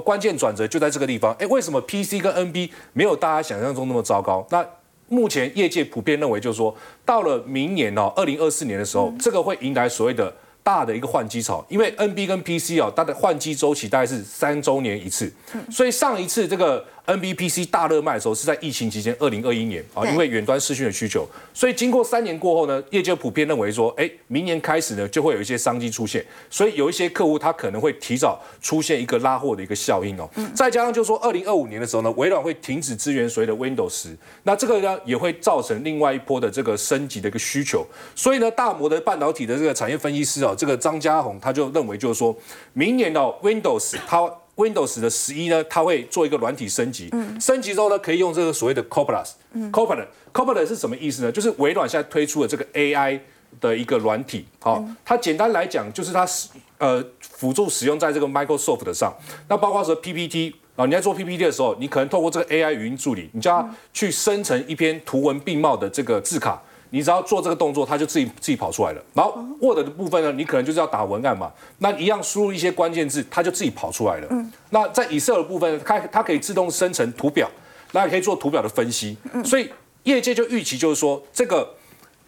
[0.00, 1.30] 关键转折就在这个地方。
[1.38, 4.46] 哎，为什么 PC 跟 NB 没有大家想象中那么糟糕？
[4.48, 4.66] 那
[5.08, 10.34] 目前业界普遍认为，就是说到了明年哦，二零二四年的时候，这个会迎来所谓的。
[10.60, 15.32] 大的一个换机潮，因为 NB 跟 PC 啊，它的换机周期大概是三周年一次，
[15.70, 16.82] 所以上一次这个。
[17.08, 30.28] NBPC 大热卖的时候是在疫情期间，二零二一年啊，因为远端视讯的需求，所以经过三年过后呢，业界普遍认为说，哎，明年开始呢就会有一些商机出现，所以有一些客户他可能会提早出现一个拉货的一个效应哦。
[30.54, 37.86] 再加上就是说，二零二五年的时候呢，微软会停止支援所谓的 Windows 十，那这个呢也会造成另外一波的这个升级的一个需求。
[38.14, 42.36] 所以呢，大摩的半导体的这个产业分析师哦，这个张家宏他就认为就是说，
[42.74, 44.30] 明年的 Windows 它。
[44.58, 47.08] Windows 的十一呢，它会做一个软体升级，
[47.40, 51.30] 升级之后呢，可以用这个所谓的 Copilot，Copilot，Copilot 是什么意思呢？
[51.30, 53.20] 就是微软现在推出的这个 AI
[53.60, 59.14] 的一个软体，好，它简单来讲就是它使呃辅助使用在这个 Microsoft 上，
[59.48, 66.60] 那包括说 PPT 啊，你在做 PPT 的时候，你可能透过这个 AI 语音助理，你叫它去生成一篇图文并茂的这个字卡。
[66.90, 69.02] 你只要做这个动作，它就自己自己跑出来了。
[69.14, 74.28] 然后 Word 的部分呢，你可能就是要打文案嘛，那一样输入一些关键字，它就自己跑出来了。
[74.70, 77.50] 那在 Excel 的部分，它它可以自动生成图表，
[77.92, 79.16] 那也可以做图表的分析。
[79.44, 79.70] 所以
[80.04, 81.74] 业界就预期就是说，这个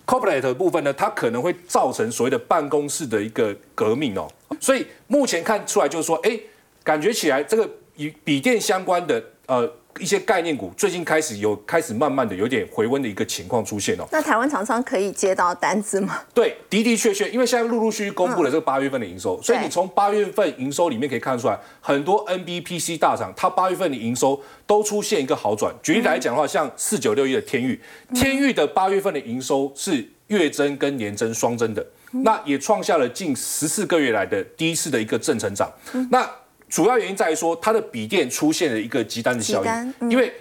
[0.07, 4.31] Copilot 的部分呢，它可能会造成所谓的办公室的一个革命哦。
[4.61, 6.39] 所以目前看出来就是说，哎，
[6.85, 9.73] 感觉起来这个与笔电相关的呃。
[9.99, 14.05] 一些概念股最近开始有开始慢慢的有点回温的一个情况出现哦。
[14.13, 16.23] 那台湾厂商可以接到单子吗？
[16.33, 25.75] 对，的的确确，因为现在陆陆续续公布了这个八月份的营收，所以你从八月份营收里面可以看出来，很多 NBPC 大厂它八月份的营收都出现一个好转。
[25.83, 27.81] 举例来讲的话，像四九六一的天域，
[28.15, 31.85] 天域的八月份的营收是月增跟年增双增的，
[32.25, 35.71] 那也创下了近十四个月来的第一次的一个正成长。
[36.11, 36.29] 那
[36.71, 40.33] 主要原因在于说，它的笔电出现了一个极单的效应，因为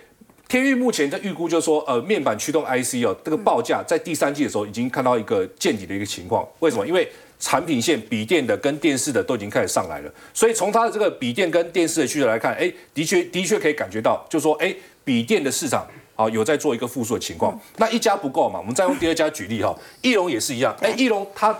[0.47, 6.47] 天域目前在预估，就是说，呃，面板驱动 IC 哦，这个报价在第三季的时候已经看到一个见底的一个情况。
[6.59, 6.87] 为什么？
[6.87, 7.07] 因为
[7.39, 17.57] 产品线笔电的跟电视的都已经开始上来了，所以从它的这个笔电跟电视的需求来看，哎，的确的确可以感觉到，就是说，哎，笔电的市场啊有在做一个复苏的情况。
[17.77, 21.57] 那一家不够嘛，我们再用第二家举例哈，翼龙也是一样，哎，翼龙它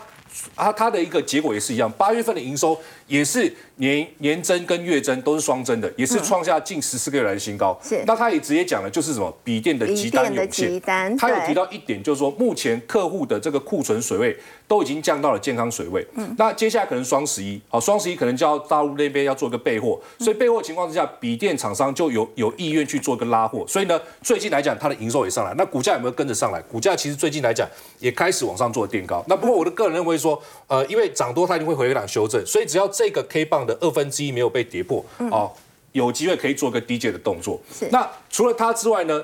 [0.56, 3.54] 啊它的一个结果也是一样，八月份的营收也是。
[3.80, 7.80] 年年增跟月增都是双增的，也是创下近十四个月来的新高。
[7.82, 10.82] 是，那他也直接讲了，就是什么笔电的急单涌现。
[11.18, 14.38] 他有提到一点，就是说目前客户的这个库存水位
[14.70, 16.06] 都已经降到了健康水位。
[16.14, 23.66] 嗯，那接下来可能双十一，好，双十一可能就要大陆那边要做一个备货，所以备货情况之下，笔电厂商就有有意愿去做一个拉货。
[23.68, 26.62] 所以呢，最近来讲，它的营收也上来，那股价有没有跟着上来？
[26.62, 29.26] 股价其实最近来讲也开始往上做垫高。
[29.28, 35.52] 那不过我的个人认为说，呃，因为涨多它一定会回档修正，所以只要这个 K 棒的二分之一没有被跌破，哦，
[35.94, 37.60] 有机会可以做个低阶的动作。
[37.90, 39.20] 那除了它之外呢？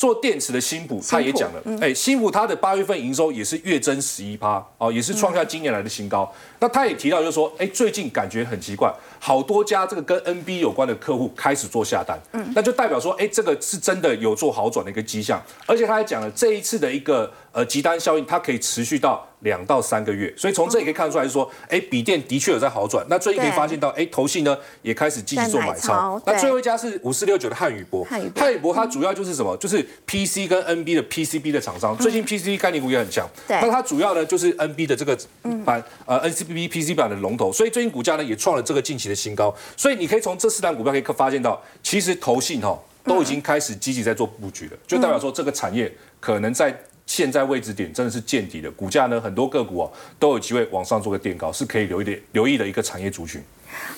[0.00, 6.32] 做电池的新普，他也讲了，哎，新普它的八月份营收也是月增十一趴，哦，也是创下今年来的新高。
[6.58, 15.40] 那他也提到，就是说，哎，最近感觉很奇怪，好多家这个跟 NB 有关的客户开始做下单，嗯，那就代表说，哎，这个是真的有做好转的一个迹象。
[15.66, 19.26] 而且他还讲了，这一次的一个呃集单效应，它可以持续到。
[19.40, 23.02] 两到三个月，所以从这里可以看得出来，是说，哎，笔电的确有在好转。
[23.08, 26.20] 那最近可以发现到，哎，投信呢也开始积极做买超。
[26.26, 29.56] 那最后一家是五四六九的汉语博，汉语博它主要就是什么？
[29.56, 31.96] 就是 PC 跟 NB 的 PCB 的厂商。
[31.96, 33.26] 最近 PC 概念股也很强。
[33.48, 35.18] 那它主要呢就是 NB 的这个
[35.64, 39.54] 版呃 NCBB PC 版的龙头，所以最近股价呢也创了这个近期的新高。
[39.76, 46.74] 所以你可以从这四档股票可以发现到，其实投信哈都已经开始积极在做布局了，就代表说这个产业可能在。
[47.06, 53.42] 现在位置点真的是见底的，股价呢很多个股哦都有机会往上做个垫高，是可以留一点留意的一个产业族群。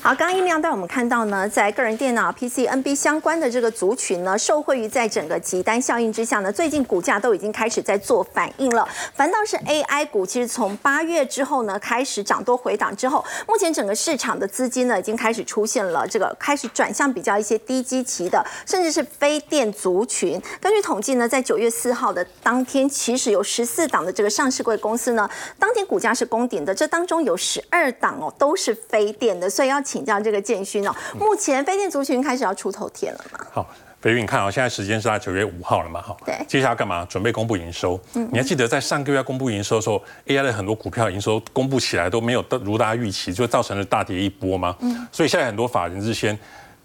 [0.00, 8.88] 好，刚刚一亮带我们看到呢，在个人电脑 PC、NB 相关的这个族群呢，受惠于在整个集单效应之下呢，最近股价都已经开始在做反应了。
[9.14, 20.40] 反倒是 AI 股，其实从八月之后呢，开始涨多回档之后，目前整个市场的资金呢，已经开始出现了这个开始转向比较一些低基期的，甚至是非电族群。
[20.60, 33.38] 根据统计呢，在九月四号的当天，其实有十四档的这个上市柜公司呢，当天股价是攻顶的，这当中有十二档哦，都是非电的，所以要请教这个建勋哦，目前飞电族群开始要出头天了吗？
[33.50, 33.66] 好，
[34.00, 36.02] 飞云，你看啊，现在时间是在九月五号了嘛？
[36.02, 37.06] 哈，对，接下来干嘛？
[37.08, 37.98] 准备公布营收。
[38.14, 44.76] 嗯，你还记得在上个月公布营收的时候，AI 的很多股票营收公布起来都没有如大家预期，就造成了大跌一波吗？
[44.80, 46.38] 嗯，所以现在很多法人是先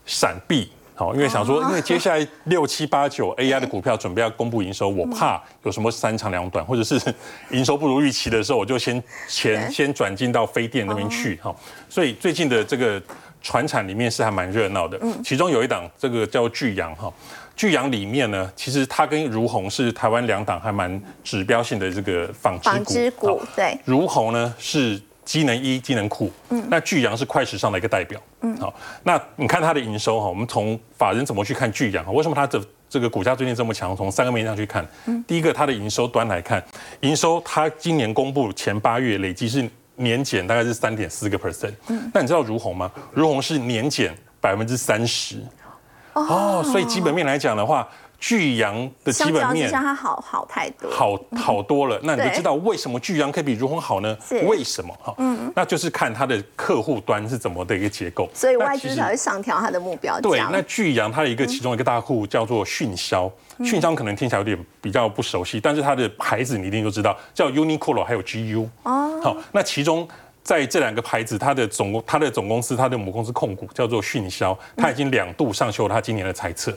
[0.05, 0.71] 闪避。
[0.97, 6.99] 好，因为想说，因为接下来六七八九 AI 的股票准备要公布营收，我怕有什么三长两短，或者是
[7.51, 11.35] 营收不如预期的时候，我就先钱先转进到飞电那边去。
[11.35, 11.55] 哈，
[11.87, 12.99] 所以最近的这个
[13.43, 17.13] 船产里面是还蛮热闹的，其中有一档这个叫巨阳哈，
[17.55, 32.13] 巨阳里面呢，其实它跟如虹是台湾两档还蛮指标性的这个纺织股，对，如虹呢是机能一机能库，嗯，那巨阳是快时尚的一个代表，嗯，好，那你看它的营收哈，我们从法人怎么去看巨阳？
[32.13, 33.93] 为什么它的这个股价最近这么强？
[33.93, 34.87] 从三个面向去看，
[35.27, 36.63] 第一个它的营收端来看，
[37.01, 42.89] 营收它今年公布前八月累计是年减大概是三点四个 percent，嗯，那你知道如虹吗？
[43.11, 45.43] 如虹是年减百分之三十，
[46.13, 47.85] 哦，所以基本面来讲的话。
[48.19, 51.99] 巨阳的基本面，相它好好太多，好好多了。
[52.03, 54.17] 那你就知道为什么巨阳可以比如虹好呢？
[54.47, 54.93] 为什么？
[55.01, 58.27] 哈，嗯，那就是看它的客户端是怎么的一个结构。
[58.33, 63.31] 所以外资才会上调它的目标对，那巨阳它的一个其中一个大户叫做迅销，
[63.63, 68.67] 迅销可能听起来有点比较不熟悉，但是它的牌子你一定都知道，叫 Uniqlo 还有 GU。
[68.83, 70.07] 哦，好，那其中。
[70.47, 76.73] 在这两个牌子，它的总它的总公司，它的母公司控股叫做迅销，它已经两度上修了它今年的财测，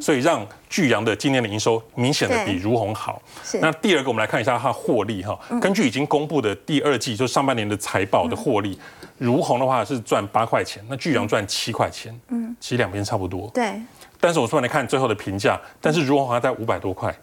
[0.00, 3.22] 所以让巨阳的今年的营收明显的比如虹好。
[3.60, 8.76] 那第二个，我们来看一下它获利哈，根据已经公布的第二季，就上半年的财报的获利，
[9.16, 13.48] 如虹的话是赚八块钱，那巨阳赚七块钱，嗯，其实两边差不多。
[13.54, 13.80] 对。
[14.18, 17.16] 但是我突然来看最后的评价，但是如虹还在五百多块，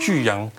[0.00, 0.50] 巨阳。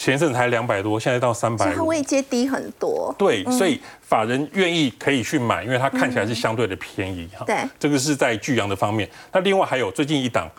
[0.00, 3.14] 前阵才两百多，现在到三百，它位阶低很多。
[3.18, 7.44] 对，所以法人愿意可以去买，因为它看起来是相对的便宜哈。
[7.44, 9.06] 对，这个是在巨阳的方面。
[9.30, 10.50] 那另外还有最近一档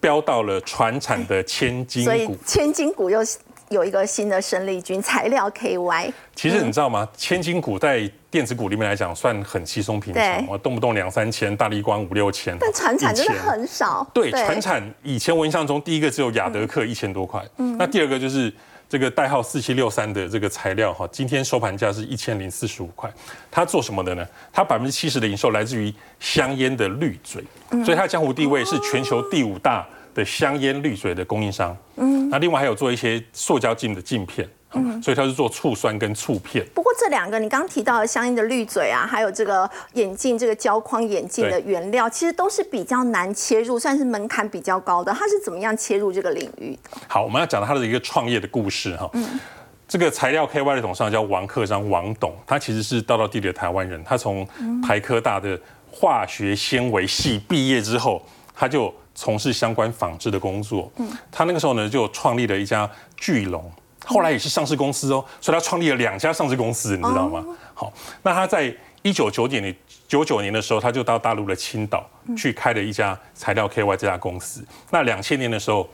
[0.00, 3.20] 飙到了船产的千金股，所以千金股又
[3.68, 6.12] 有一个新的生力军材料 KY。
[6.34, 7.08] 其实你知道吗？
[7.16, 14.04] 千金股在电子股里面来讲算很稀松平常，我动不动两三千，大力光五六千，但船产真的很少。
[14.12, 17.40] 对，船产以前我印象中第一个只有亚德克一千多块，
[17.78, 18.52] 那第二个就是。
[18.92, 23.10] 这个代号四七六三的这个材料哈，今天收盘价是一千零四十五块。
[23.50, 24.28] 它做什么的呢？
[24.52, 27.42] 它百分之七十的营收来自于香烟的滤嘴，
[27.82, 31.74] 所以它的江湖地位是全球第五大的香烟滤嘴的供应商。
[31.96, 34.46] 嗯，那另外还有做一些塑胶镜的镜片。
[34.74, 36.66] 嗯，所以它是做醋酸跟醋片。
[36.74, 45.12] 不过这两个你刚刚提到的相应的滤嘴啊，还有这个眼镜这个胶框眼镜的原料，其实都是比较难切入，算是门槛比较高的。
[45.12, 47.00] 它是怎么样切入这个领域的？
[47.08, 49.08] 好，我们要讲它的一个创业的故事哈。
[49.14, 49.40] 嗯，
[49.86, 54.02] 这个材料 KY 的董事长叫王克章，王董，他其实是道道地的台湾人。
[54.04, 54.46] 他从
[54.82, 55.58] 台科大的
[55.90, 60.90] 化学纤维系毕业之后，他就从事相关纺织的工作。
[60.96, 63.70] 嗯，他那个时候呢，就创立了一家巨龙。
[64.04, 67.44] 后来也是上市公司哦，所以他创立了两家上市公司，你知道吗？
[67.72, 69.74] 好，那他在一九九九年
[70.08, 74.64] 九九年的时候，他就到大陆的青岛去开了一家材料 KY 这家公司。
[74.90, 75.88] 那两千年的时候，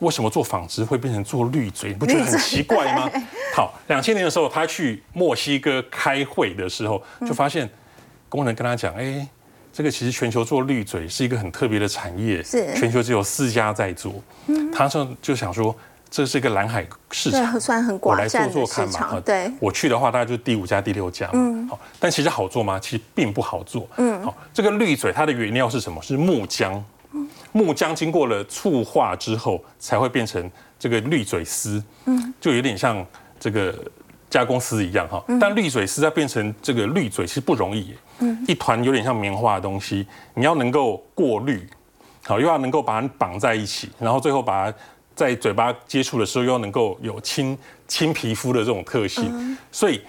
[0.00, 1.90] 为什么做纺织会变成做滤嘴？
[1.90, 3.10] 你不觉得很奇怪吗？
[3.54, 7.68] 好，两千年的时候，他去墨西哥开会的时候，就发现
[8.28, 9.26] 工人跟他讲：“哎，
[9.72, 14.14] 这个其实全球做滤嘴是一个很特别的产业，是全球只有四家在做。”
[14.46, 15.74] 嗯，他说就想说。
[16.10, 19.20] 这是一个蓝海市场，算很广泛的市场。
[19.20, 21.28] 对，我去的话，大概就是第五家、第六家。
[21.34, 22.78] 嗯，好，但其实好做吗？
[22.80, 23.86] 其实并不好做。
[23.98, 26.00] 嗯，好，这个滤嘴它的原料是什么？
[26.02, 26.80] 是木浆。
[27.52, 31.82] 木浆经过了醋化之后，才会变成这个滤嘴丝。
[32.06, 33.04] 嗯，就有点像
[33.38, 33.74] 这个
[34.30, 35.22] 加工丝一样哈。
[35.38, 37.94] 但滤嘴丝要变成这个滤嘴其实不容易。
[38.20, 41.68] 嗯，一团有点像棉花的东西，你要能够过滤，
[42.24, 44.78] 好，又要能够把它绑在一起，然后最后把它。
[45.18, 50.00] 在嘴巴接触的时候，又能够有亲亲皮肤的这种特性，所以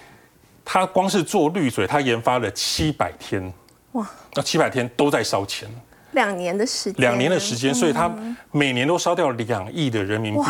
[0.64, 3.52] 他光是做滤嘴，他研发了七百天，
[3.92, 5.68] 哇，那七百天都在烧钱，
[6.12, 8.08] 两年的时间，两年的时间，所以他
[8.52, 10.44] 每年都烧掉两亿的人民币，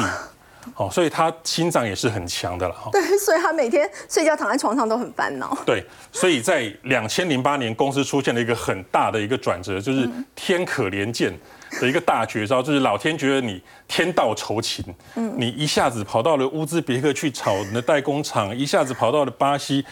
[0.76, 2.90] 哦，所以他心脏也是很强的了哈。
[2.92, 5.56] 对，所以他每天睡觉躺在床上都很烦恼。
[5.64, 11.32] 对，所以在两千零八年，公司出现了一个很大的一个转折，就是天可怜见。
[11.80, 19.86] 的一个大绝招就是老天觉得你天道酬勤，嗯，你一下子跑到了乌兹别克去炒你的代工厂，一下子跑到了巴西，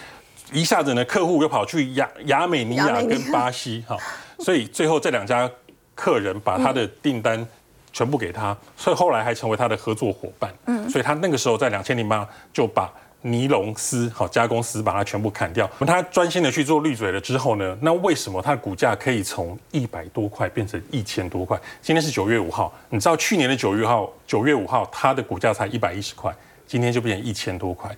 [0.51, 3.97] 一下子呢客户又跑去亚亚美尼亚跟巴西，哈，
[4.41, 5.49] 所以最后这两家
[5.95, 7.47] 客人把他的订单
[7.93, 12.93] 全部给他，所以后来还成为他的合作伙伴，嗯，所以他那个时候在两千零八就把。
[13.23, 21.61] 尼龙丝好加工丝把它全部砍掉，他专心的去做滤嘴了之后呢，那为什么它的股价可以从一百多块变成一千多块？
[21.83, 26.33] 今天是九月五号，你知道去年的九月号九月五号它的股价才一百一十块，
[26.65, 27.91] 今天就变成一千多块，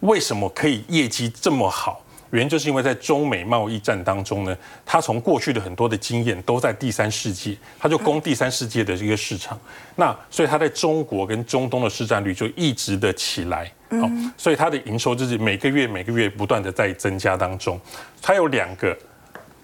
[0.00, 2.04] 为什么可以业绩这么好？
[2.30, 4.56] 原因就是因为在中美贸易战当中呢，
[4.86, 9.58] 他从过去的很多的经验都在第三世界，他就攻第三世界的这个市场，
[9.96, 13.70] 那所以他在中国跟中东的市占率就一直的起来，
[14.00, 17.80] 好，所以他的营收就是每个月每个月不断的在增加当中，
[18.22, 18.96] 他有两个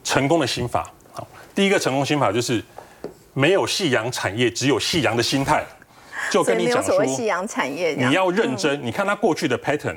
[0.03, 0.91] 成功的心法。
[1.12, 2.62] 好，第一个成功心法就是
[3.33, 5.64] 没有夕阳产业，只有夕阳的心态。
[6.29, 8.85] 就跟你讲说，夕阳产业，你要认真。
[8.85, 9.97] 你看他过去的 pattern，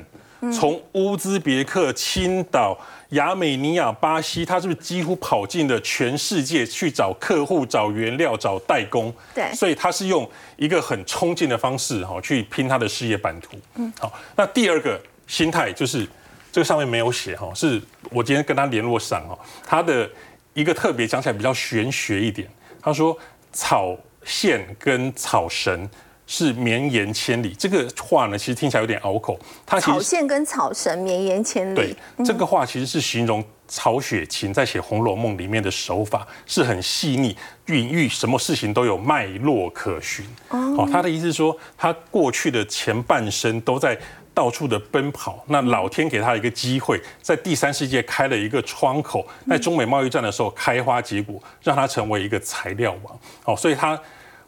[0.52, 2.78] 从乌兹别克、青岛、
[3.10, 9.12] 亚美尼亚、巴西，他是不是几乎跑进了全世界去找客户、找原料、找代工？
[9.34, 13.58] 对，所以他是用一个很冲劲的方式哈去拼他的事业版图。
[13.74, 16.08] 嗯，好，那第二个心态就是
[16.50, 17.80] 这个上面没有写哈，是
[18.10, 20.08] 我今天跟他联络上哈，他的
[20.54, 22.48] 一个特别讲起来比较玄学一点，
[22.80, 23.16] 他说
[23.52, 25.88] 草线跟草神。
[26.32, 29.36] 是绵延千里，这个话呢，其实听起来有点拗口。
[29.66, 31.74] 它草线跟草神绵延千里。
[31.74, 40.24] 对，这个话其实是形容曹雪芹在写《红楼梦》里面的手法是很细腻，隐喻什么事情都有脉络可循。
[40.50, 43.98] 哦，他的意思是说，他过去的前半生都在
[44.32, 53.18] 到处的奔跑，那老天给他一个机会，在第三世界开了一个窗口，在中美贸易战的时候开花结果，让他成为一个材料王。
[53.46, 54.00] 哦，所以他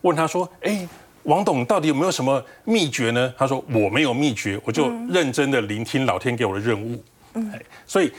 [0.03, 0.87] 问他说：“哎。”
[1.25, 3.33] 王董到底有没有什么秘诀呢？
[3.37, 7.03] 他说我没有秘诀，我就认真的聆听老天给我的任务。
[7.35, 7.53] 嗯，
[7.87, 8.13] 所以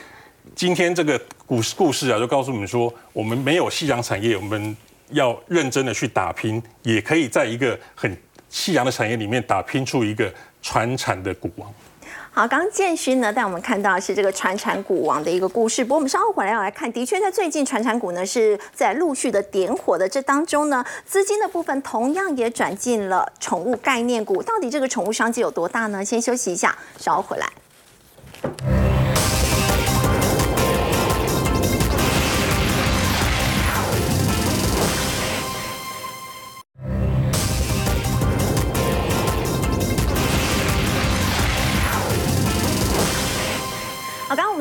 [0.54, 4.76] 今天这个故事故事啊，就告诉我们说，我们没有夕阳产业，我们
[5.10, 8.16] 要认真的去打拼，也可以在一个很
[8.48, 10.32] 夕阳的产业里面打拼出一个
[10.62, 11.72] 传产的股王。
[12.36, 15.84] 好，刚刚建勋呢带我们看到是这个传产股王的一个故事。
[15.84, 24.42] 不过我们稍后回来要来看，的确在最近传产股呢是在陆续的点火的这当中呢，资金的部分同样也转进了宠物概念股。
[24.42, 26.04] 到底这个宠物商机有多大呢？
[26.04, 27.48] 先休息一下，稍后回来。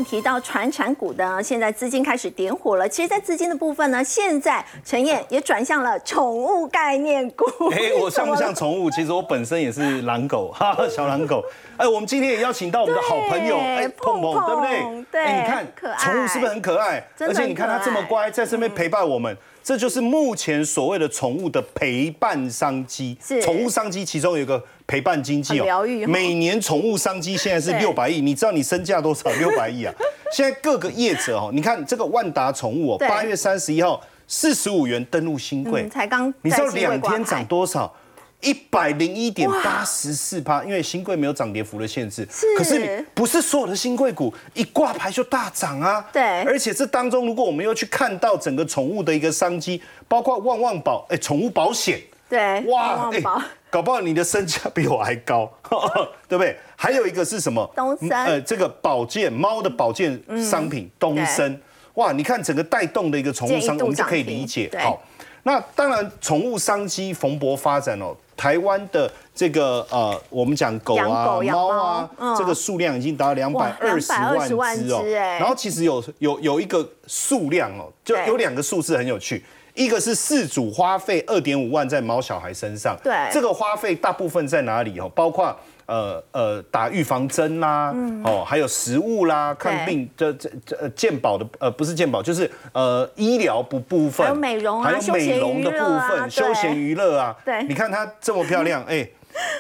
[0.02, 2.88] 提到传产股的，现在资金开始点火了。
[2.88, 7.44] 其实，在资金的部分呢，现在陈燕也转向了宠物概念股。
[7.72, 8.90] 哎，我像不像 宠物？
[8.92, 11.44] 其实我本身也是狼狗，哈哈，小狼狗。
[11.76, 15.06] 哎，我们今天也邀请到我们的好朋友，哎，碰碰，对不对？
[15.12, 15.68] 对，你看，
[16.00, 17.04] 宠物是不是很可爱？
[17.20, 19.36] 而且你看它这么乖，在身边陪伴我们。
[19.64, 23.18] 这就是目前所谓的宠物的陪伴商机。
[23.26, 25.86] 是宠物商机，其中有一个陪伴经济哦。
[26.08, 29.30] 每年宠物商机现在是六百亿，你知道你身价多少？
[29.40, 29.94] 六百亿啊！
[30.32, 36.34] 现在各个业者哦，你看这个万达宠物哦，八月三十一号四十五元登陆新贵，才刚。
[36.42, 37.94] 你知道两天涨多少？
[38.42, 42.28] 一百零一点八十四趴，因为新贵没有涨跌幅的限制，
[42.58, 46.06] 可是你不是所有的新贵股一挂牌就大涨啊。
[46.12, 52.02] 对，而且这当中，如果我们又去看到整个宠物的一个商机，包括旺旺保，哎，宠物保险，
[52.34, 53.22] 对，哇，哎，
[53.70, 55.48] 搞不好你的身价比我还高，
[56.28, 56.58] 对不对？
[56.76, 57.70] 还有一个是什么？
[57.76, 61.62] 东森，呃，这个保健猫的保健商品，东森，
[61.94, 64.68] 哇，你看整个带动的一个宠物商，我们就可以理解。
[64.82, 65.00] 好，
[65.44, 68.16] 那当然，宠物商机蓬勃发展哦。
[68.36, 74.12] 台湾的这个呃，我们讲狗啊、猫啊，这个数量已经达到两百二十
[74.56, 75.04] 万只哦。
[75.40, 85.10] 然后其实有有有一个数量哦，就有两个数字很有趣，一个是四组花费二点五万在猫小孩身上，对，这个花费大部分在哪里哦？
[85.16, 85.56] 包括。
[85.86, 87.94] 呃呃，打预防针啦，
[88.24, 97.36] 哦，还有食物啦，看病这这这健保的呃不是健保，就是呃医疗部部分，还有美容啊，还有美容的部分，休闲娱乐啊。
[97.44, 99.06] 对，你看它这么漂亮， 哎，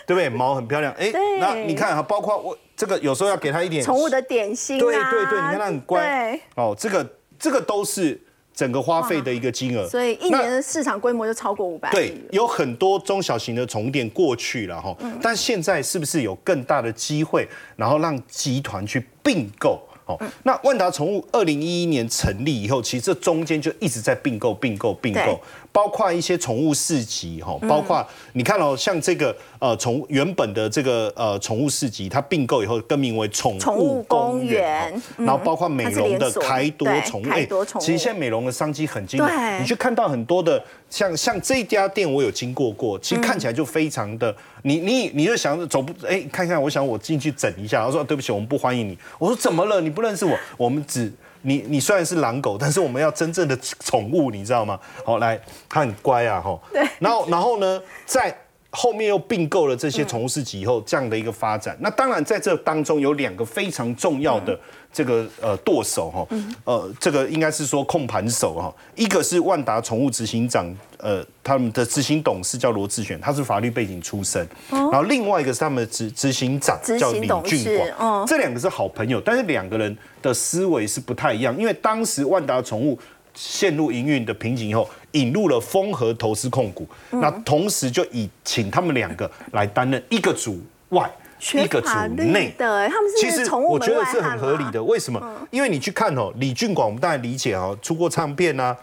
[0.07, 0.29] 对不对？
[0.29, 1.11] 毛很漂亮，哎，
[1.41, 7.05] 那你看哈，包括我这个有时候要给它一点宠物的点心，对对对，你看它很乖，哦，这个
[7.37, 8.17] 这个都是。
[8.53, 11.93] 整个花费的一个金额，所以一年的市场规模就超过五百亿。
[11.93, 19.81] 对，有很多中小型的宠物店过去了哈，但现在是不是有更大的机会，然后让集团去并购？
[20.05, 25.41] 哦，那万达宠物二零一一年成立以后，其实这中间就一直在并购、并购、并购，
[25.73, 37.45] 包括一些宠物市集哈，包括你看哦，像这个呃宠原本的这个呃宠物市集，它并购以后更名为宠物公园，然后包括美容的开多宠物，哎，
[37.79, 44.33] 其实现在美容的商机很惊人，你去看到很多的像像这家店，我有经过过，其实看起来就非常的。
[44.65, 47.83] 你你你就想走不哎，看看，我想我进去整一下。
[47.83, 48.97] 他说对不起，我们不欢迎你。
[49.17, 49.81] 我说怎么了？
[49.81, 50.37] 你不认识我？
[50.55, 51.11] 我们只
[51.43, 54.79] 你你虽然是狼狗，但是我们要真正的宠物，你知道吗？
[55.05, 55.39] 好，来，
[55.69, 56.59] 它很乖啊，吼。
[56.73, 56.81] 对。
[56.99, 58.35] 然后然后呢，在
[58.71, 61.77] 后面又并购了这些宠物市集以后，这样的一个发展。
[61.79, 64.59] 那当然在这当中有两个非常重要的
[64.93, 66.27] 这个呃舵手哈，
[66.63, 70.65] 呃，这个应该是说控盘手哈，一个是万达宠物执行长，
[70.97, 82.97] 呃，他们的执行董事叫罗志选，他是法律背景出身，然后另外一个是他们的执执行长叫李俊广，这两个是好朋友，但是两个人的思维是不太一样，因为当时万达宠物。
[83.35, 91.11] 陷入营运的瓶颈以后，引入了丰和投资控股，那同时就以请他们两个来担任一个组外，
[91.53, 94.83] 一个组内的，他们其实我觉得是很合理的。
[94.83, 95.47] 为什么？
[95.51, 98.75] 因为你去看哦，李俊广，我们当然理解哦，出过唱片啊。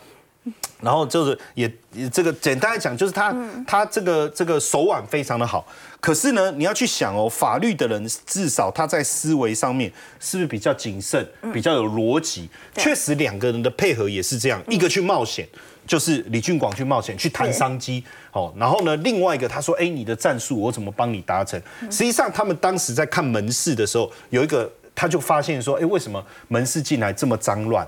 [0.80, 1.70] 然后就是也
[2.10, 3.34] 这个简单来讲，就是他
[3.66, 5.66] 他这个这个手腕非常的好。
[6.00, 12.48] 可是呢，你要去想哦，法律的人至少他在思维上面是不是比较谨慎，比较有逻辑？
[12.74, 15.46] 确实两个人的配合也是这样，一个去冒险，
[15.90, 21.60] 就是李俊广去冒险去谈商机，哦，然后呢，另外一个他说，哎，你的战术我怎么帮你达成？
[21.90, 27.84] 实际上他们当时在看门市的时候，有一个他就发现说，哎，为什么门市进来这么脏乱？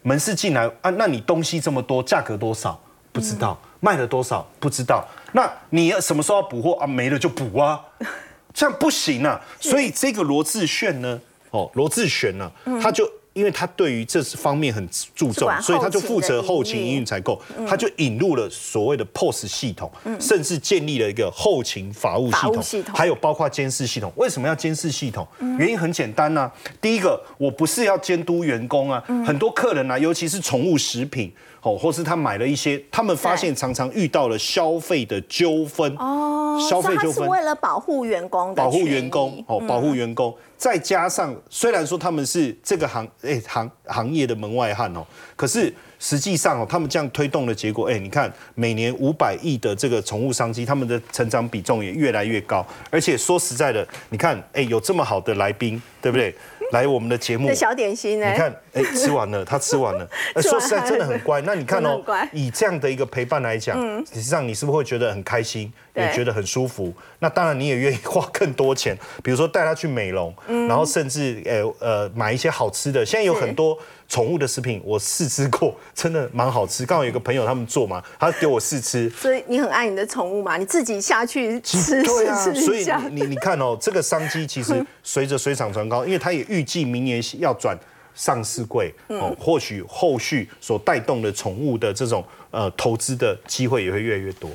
[0.00, 2.80] 门市进来啊，那你东西这么多，价格多少？
[3.12, 4.48] 不知道，卖了多少？
[4.58, 6.78] 不知道，那你要什么时候要补货？
[6.80, 6.86] 啊？
[6.86, 7.78] 没了就补啊，
[8.54, 9.38] 这样不行啊。
[9.60, 12.50] 所以这个罗志炫呢，哦，罗志炫呢，
[12.80, 13.06] 他就。
[13.32, 22.30] 因为他对于这方面很注重，所以他就负责后勤营运采购，他就引入了所谓的 POS 系统，甚至建立了一个后勤法务
[22.62, 24.12] 系统，还有包括监视系统。
[24.16, 25.26] 为什么要监视系统？
[25.58, 26.50] 原因很简单呐。
[26.80, 31.32] 第一个，我不是要监督员工啊，很多客人啊，尤其是宠物食品。
[31.62, 37.22] 哦，或是他买了一些，他们发现常常遇到了消费的纠纷哦，消费纠纷。
[37.24, 45.04] 是为了保护员工，保护员工哦，保护员工，再加上虽然说他们是这个行诶行行业的门外汉哦，
[45.34, 56.32] 可是实际上哦，他们这样推动的结果，哎，你看每年五百亿的这个宠物商机，他们的成长比重也越来越高，而且说实在的，你看，哎，有这么好的来宾，对不对？
[56.70, 58.30] 来我们的节目，小点心呢？
[58.32, 60.08] 你看，哎，吃完了，他吃完了。
[60.40, 61.42] 说实在，真的很乖。
[61.42, 62.02] 那你看哦，
[62.32, 66.90] 以这样的一个陪伴来讲，实际上你是不是会觉得很开心，也觉得很舒服？
[67.18, 70.34] 那当然，你也愿意花更多钱，比如说带他去美容，
[70.68, 73.04] 然后甚至呃呃买一些好吃的。
[73.04, 73.78] 现在有很多。
[74.08, 76.84] 宠物的食品我试吃过，真的蛮好吃。
[76.84, 79.08] 刚好有个朋友他们做嘛，他给我试吃。
[79.08, 80.58] 所以你很爱你的宠物嘛？
[80.58, 87.74] 你自己下去吃 对啊， 所以你你看哦，这个商机其实随着水涨船高，因为他也预计明年要转
[88.14, 94.50] 上市柜哦，或许后续所带动的宠物的这种呃投资的机会也会越来越多。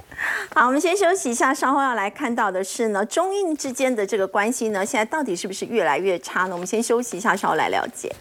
[0.54, 6.54] 好，我们先休息一下，稍后要来看到的是呢，中印之间的这个关系呢，现在到底是不是越来越差呢？
[6.54, 8.12] 我们先休息一下，稍后来了解。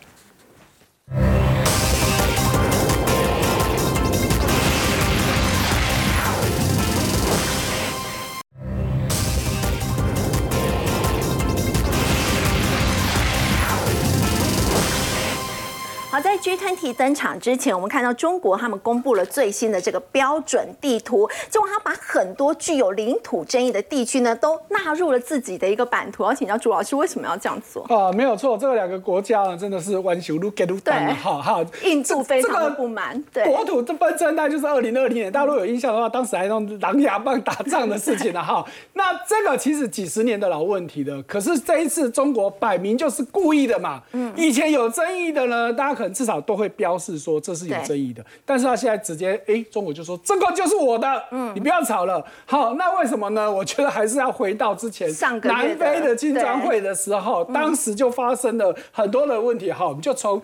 [16.36, 26.24] 在 G20 登场之前，我们看到中国他们公布了最新的这个标准地图，结果他把很多具有领土争议的地区呢，都纳入了自己的一个版图。
[26.24, 27.84] 要请教朱老师，为什么要这样做？
[27.84, 33.22] 啊，没有错，这两个国家呢，真的是弯球路给路单好好，印度非常的不满。
[33.32, 38.64] 对，国土这纷争那就是二零二零年，大家如果有印象的话，当时还用狼牙棒打仗的事情了哈。
[38.92, 44.02] 那这个其实几十年的老问题了，可是这一次中国摆明就是故意的嘛。
[44.12, 46.06] 嗯，以前有争议的呢，大家可。
[46.16, 52.22] 至少都会标示说这是有争议的，但是他现在直接哎，中国就说这个就是我的，嗯，你不要吵了。
[52.44, 53.50] 好，那为什么呢？
[53.50, 55.08] 我觉得还是要回到之前
[55.44, 59.70] 南非的金砖会的时候，当时就发生了很多的问题。
[59.70, 60.42] 好，我们就从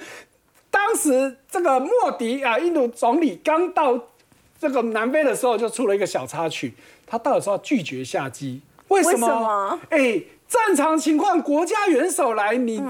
[0.70, 3.98] 当时这个莫迪啊，印度总理刚到
[4.60, 6.72] 这个南非的时候，就出了一个小插曲，
[7.04, 9.78] 他到的时候拒绝下机，为什么？
[9.90, 12.82] 哎，正常情况国家元首来你。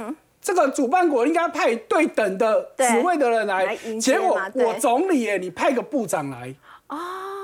[0.43, 6.55] 这个主办国应该派对等的职位的人来，结果我总理哎，你派个部长来
[6.89, 6.99] 啊？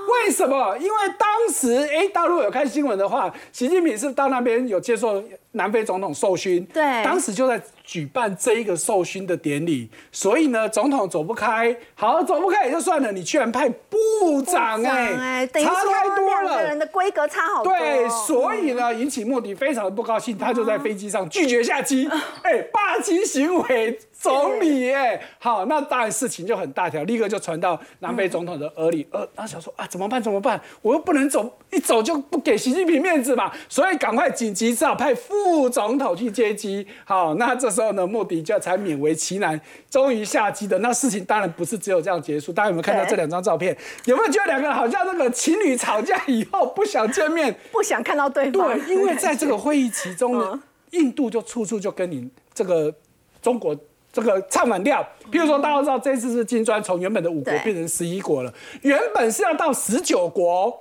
[0.09, 0.77] 为什么？
[0.79, 5.23] 因为当时哎，大陆有看新闻的话，习近平是到那边有接受
[5.53, 7.59] 南非总统授勋，对，当时就在。
[7.89, 17.73] 举办这一个授勋的典礼，所以呢，总统走不开，好走不开也就算了，你居然派部长哎，差太多了，人的规格差好多。
[17.73, 22.07] 对，所以呢，引起莫迪非常的不高兴，他就在飞机上拒绝下机，
[22.43, 25.21] 哎，霸机行为总理耶。
[25.39, 29.07] 好，那当然事情就很大条，立刻就传到南非总统的耳里。
[29.13, 30.21] 呃，他想说啊，怎么办？
[30.21, 30.61] 怎么办？
[30.83, 36.87] 我又不能走，一走就不给习近平面子嘛，所以赶快紧急只好派副总统去接机。
[37.05, 40.79] 好，那这时候呢，莫迪就才勉为其难，终于下机的。
[40.81, 42.53] 那事情当然不是只有这样结束。
[42.53, 43.77] 大家有没有看到这两张照片？
[44.07, 48.77] 有没有觉得两个好像那个情侣吵架以后不想见面，不想看到对方？
[48.77, 50.61] 对，因为在这个会议其中呢，
[50.91, 52.93] 印度就处处就跟你这个
[53.41, 53.79] 中国。
[54.19, 55.01] 这个唱反调，
[55.31, 58.53] 譬如说，大家知道这次是金砖从原本的五国变成十一国了，
[58.83, 60.77] 原本是要到十九国，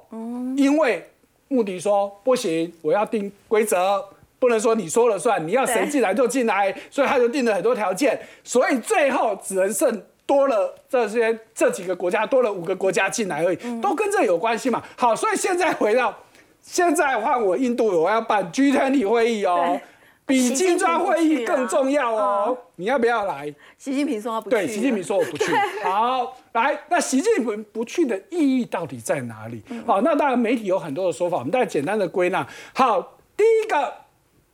[0.56, 1.08] 因为
[1.48, 4.04] 穆迪说不行，我要定规则，
[4.40, 14.84] 不能说你说了算，你要谁进来就进来，所以他就定了很多条件，所以最后只能剩多了这些这几个国家多了五个国家进来而已，都跟这有关系嘛。
[14.96, 16.16] 好，所以现在回到
[16.62, 19.80] 现在换我印度，我要办 G20 会议哦。
[20.28, 22.58] 比金砖会议更重要哦！
[22.76, 23.52] 你要不要来？
[23.78, 24.56] 习近平说他不去。
[24.58, 25.56] 对，习近平说我不去。
[25.82, 29.64] 好，来，那习近平不去的意义到底在哪里？
[29.86, 32.46] 好，那当然媒体有很多的说法，我们再简单的归纳。
[32.74, 33.94] 好，第一个，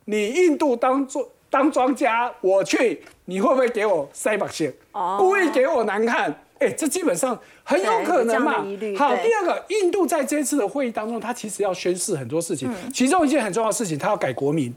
[0.04, 4.72] 你印度当做当庄家，我去，你会不会给我塞把线？
[4.92, 6.32] 哦，故意给我难看？
[6.60, 8.64] 哎，这基本上很有可能嘛。
[8.96, 14.72] 好，第二个，印度在这次的会议当中，他其实要宣示很多事情，其中一件很重要的事情，他要改国名。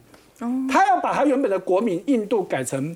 [0.70, 2.96] 他要把他原本的国民印度改成，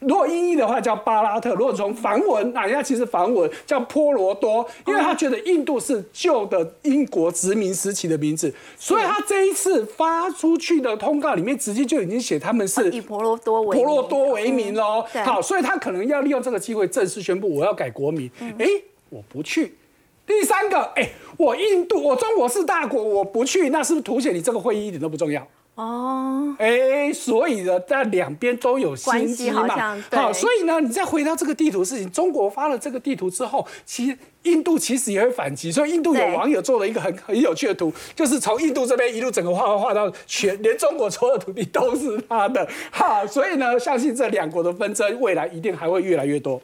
[0.00, 15.04] 如果音译的话叫巴拉特，如果从梵文，那人家其实梵文叫波罗多，因为他觉得印度是旧的英国殖民时期的名字，所以他这一次发出去的通告里面直接就已经写他们是以婆罗多为婆罗多为名喽。
[15.24, 18.30] 好，所以他可能要利用这个机会正式宣布我要改国名。
[18.58, 18.66] 哎，
[19.08, 19.74] 我不去。
[20.26, 25.46] 第三个，哎，我印度，我中国是大国，我不去，那是不是凸显你这个会议一点都不重要？
[25.76, 29.66] 哦，哎，所以呢，在两边都有心机嘛。
[30.12, 35.72] 好，所以呢，你再回到这个地图事情，中国发了这个地图之后，其实印度其实也会反击。
[35.72, 42.64] 所以印度有网友做了一个很很有趣的图， 就是从印度这边一路整个画画到全，连中国所有土地都是他的。
[42.92, 46.62] 哈，所以呢，相信这两国的纷争未来一定还会越来越多。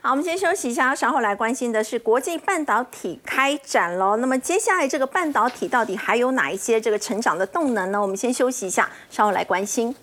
[0.00, 4.16] 好，我们先休息一下，稍后来关心的是国际半导体开展喽。
[4.16, 8.00] 那么接下来这个半导体到底还有哪一些这个成长的动能呢？
[8.00, 9.94] 我们先休息一下，稍后来关心。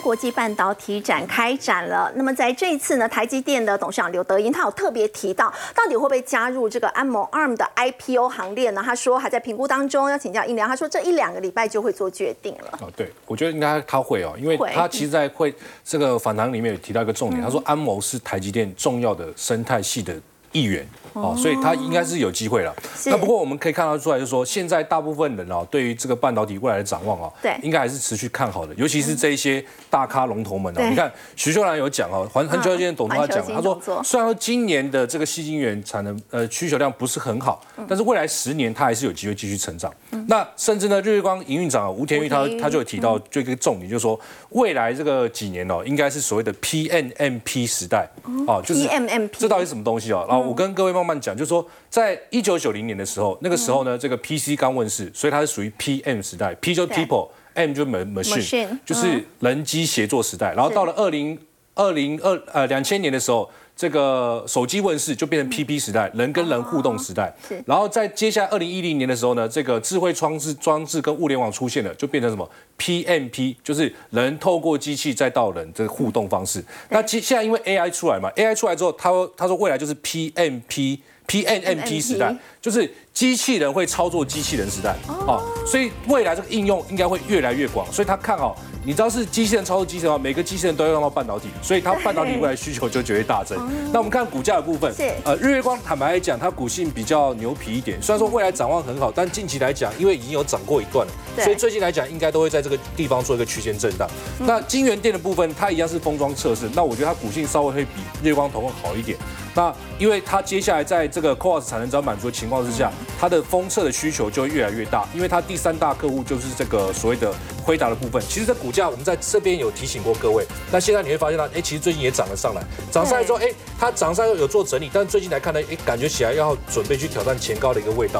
[0.00, 2.10] 三国际半导体展开展了。
[2.14, 8.82] 那么在这一次呢，台积电的董事长刘德英他有特别提到，到底会不会加入这个安谋 ARM 的 IPO 行列呢？
[8.82, 10.66] 他说还在评估当中，要请教英良。
[10.66, 12.78] 他说这一两个礼拜就会做决定了。
[12.80, 20.14] 哦，对，我觉得应该他会哦，因为他其实在会这个访谈里面有提到一个重点，他说安谋是台积电重要的生态系的
[20.52, 20.86] 一员。
[21.12, 22.74] 哦，所以它应该是有机会了。
[23.06, 28.74] 那不过我们可以看到出来，就是说现在大部分人哦，对于这个半导体未来的展望啊，对，应该还是持续看好的。
[28.74, 39.92] 尤其是这一些大咖龙头们哦，你看徐秀兰有讲哦，环很久以前董他讲，他说虽然说今年的这个细晶圆产能呃需求量不是很好，但是未来十年它还是有机会继续成长。
[40.28, 44.18] 那甚至呢，日月光营运长吴天玉他他就有提到就一个重点，就是说
[44.50, 48.08] 未来这个几年哦，应该是所谓的 PNMP 时代。
[48.46, 50.24] 哦，就是 PNMP 这到底什么东西哦？
[50.28, 51.66] 然后我跟各位慢慢讲，就是说。
[51.88, 60.54] 在一九九零年的时候，那个时候呢，这个 PC 刚问世，所以它是属于 PM 时代，P 就 People，M 就 Machine，就是人机协作时代。
[60.54, 61.38] 然后到了二零
[61.74, 63.50] 二零二呃两千年的时候。
[63.80, 67.34] 这个手机问世就变成 PP 时代，人跟人互动时代。
[67.64, 72.46] 然后在接下来二零一零年的时候呢，这个智慧装置装置跟物联网出现了，就变成什么
[72.78, 76.62] PMP，就是人透过机器再到人这个互动方式。
[76.90, 80.98] 那接现在因为 AI 出来嘛，AI 出来之后，他他说未来就是 PMP。
[81.30, 88.56] PNMP 时代就是机器人会操作机器人时代，好，所以未来这个应用应该会越来越广，所以他看好。
[88.82, 90.18] 你知道是机器人操作机器人吗？
[90.18, 93.58] 每个机器人都要用到半导体，所以它半导体未来需求就绝对大增。
[93.92, 94.90] 那我们看股价的部分，
[95.22, 98.00] 呃，日月光坦白来讲，它股性比较牛皮一点。
[98.00, 101.12] 虽然说未来展望很好，但近期来讲，因为已经有涨过一段了，
[101.44, 104.08] 所以最近来讲应该都会在这个地方做一个区间震荡。
[104.38, 109.18] 那金源店的部分，它一样是封装测试，那我觉得它股性稍微会比日月光投控好一点。
[109.54, 117.32] 那因为它接下来在这个 CoWoS 产能只要满足情况之下，它的封测的需求就会越来越大，因为它第三大客户就是这个所谓的
[117.62, 118.20] 辉达的部分。
[118.28, 123.48] 其实这股价我们在这边有提醒过各位，那现在你会发现它，哎，其实最近也涨了上来，涨上来之后，哎，
[123.78, 128.18] 它涨上又有做整理，但最近来看呢，哎，感觉起来要准备去挑战前高的一个味道。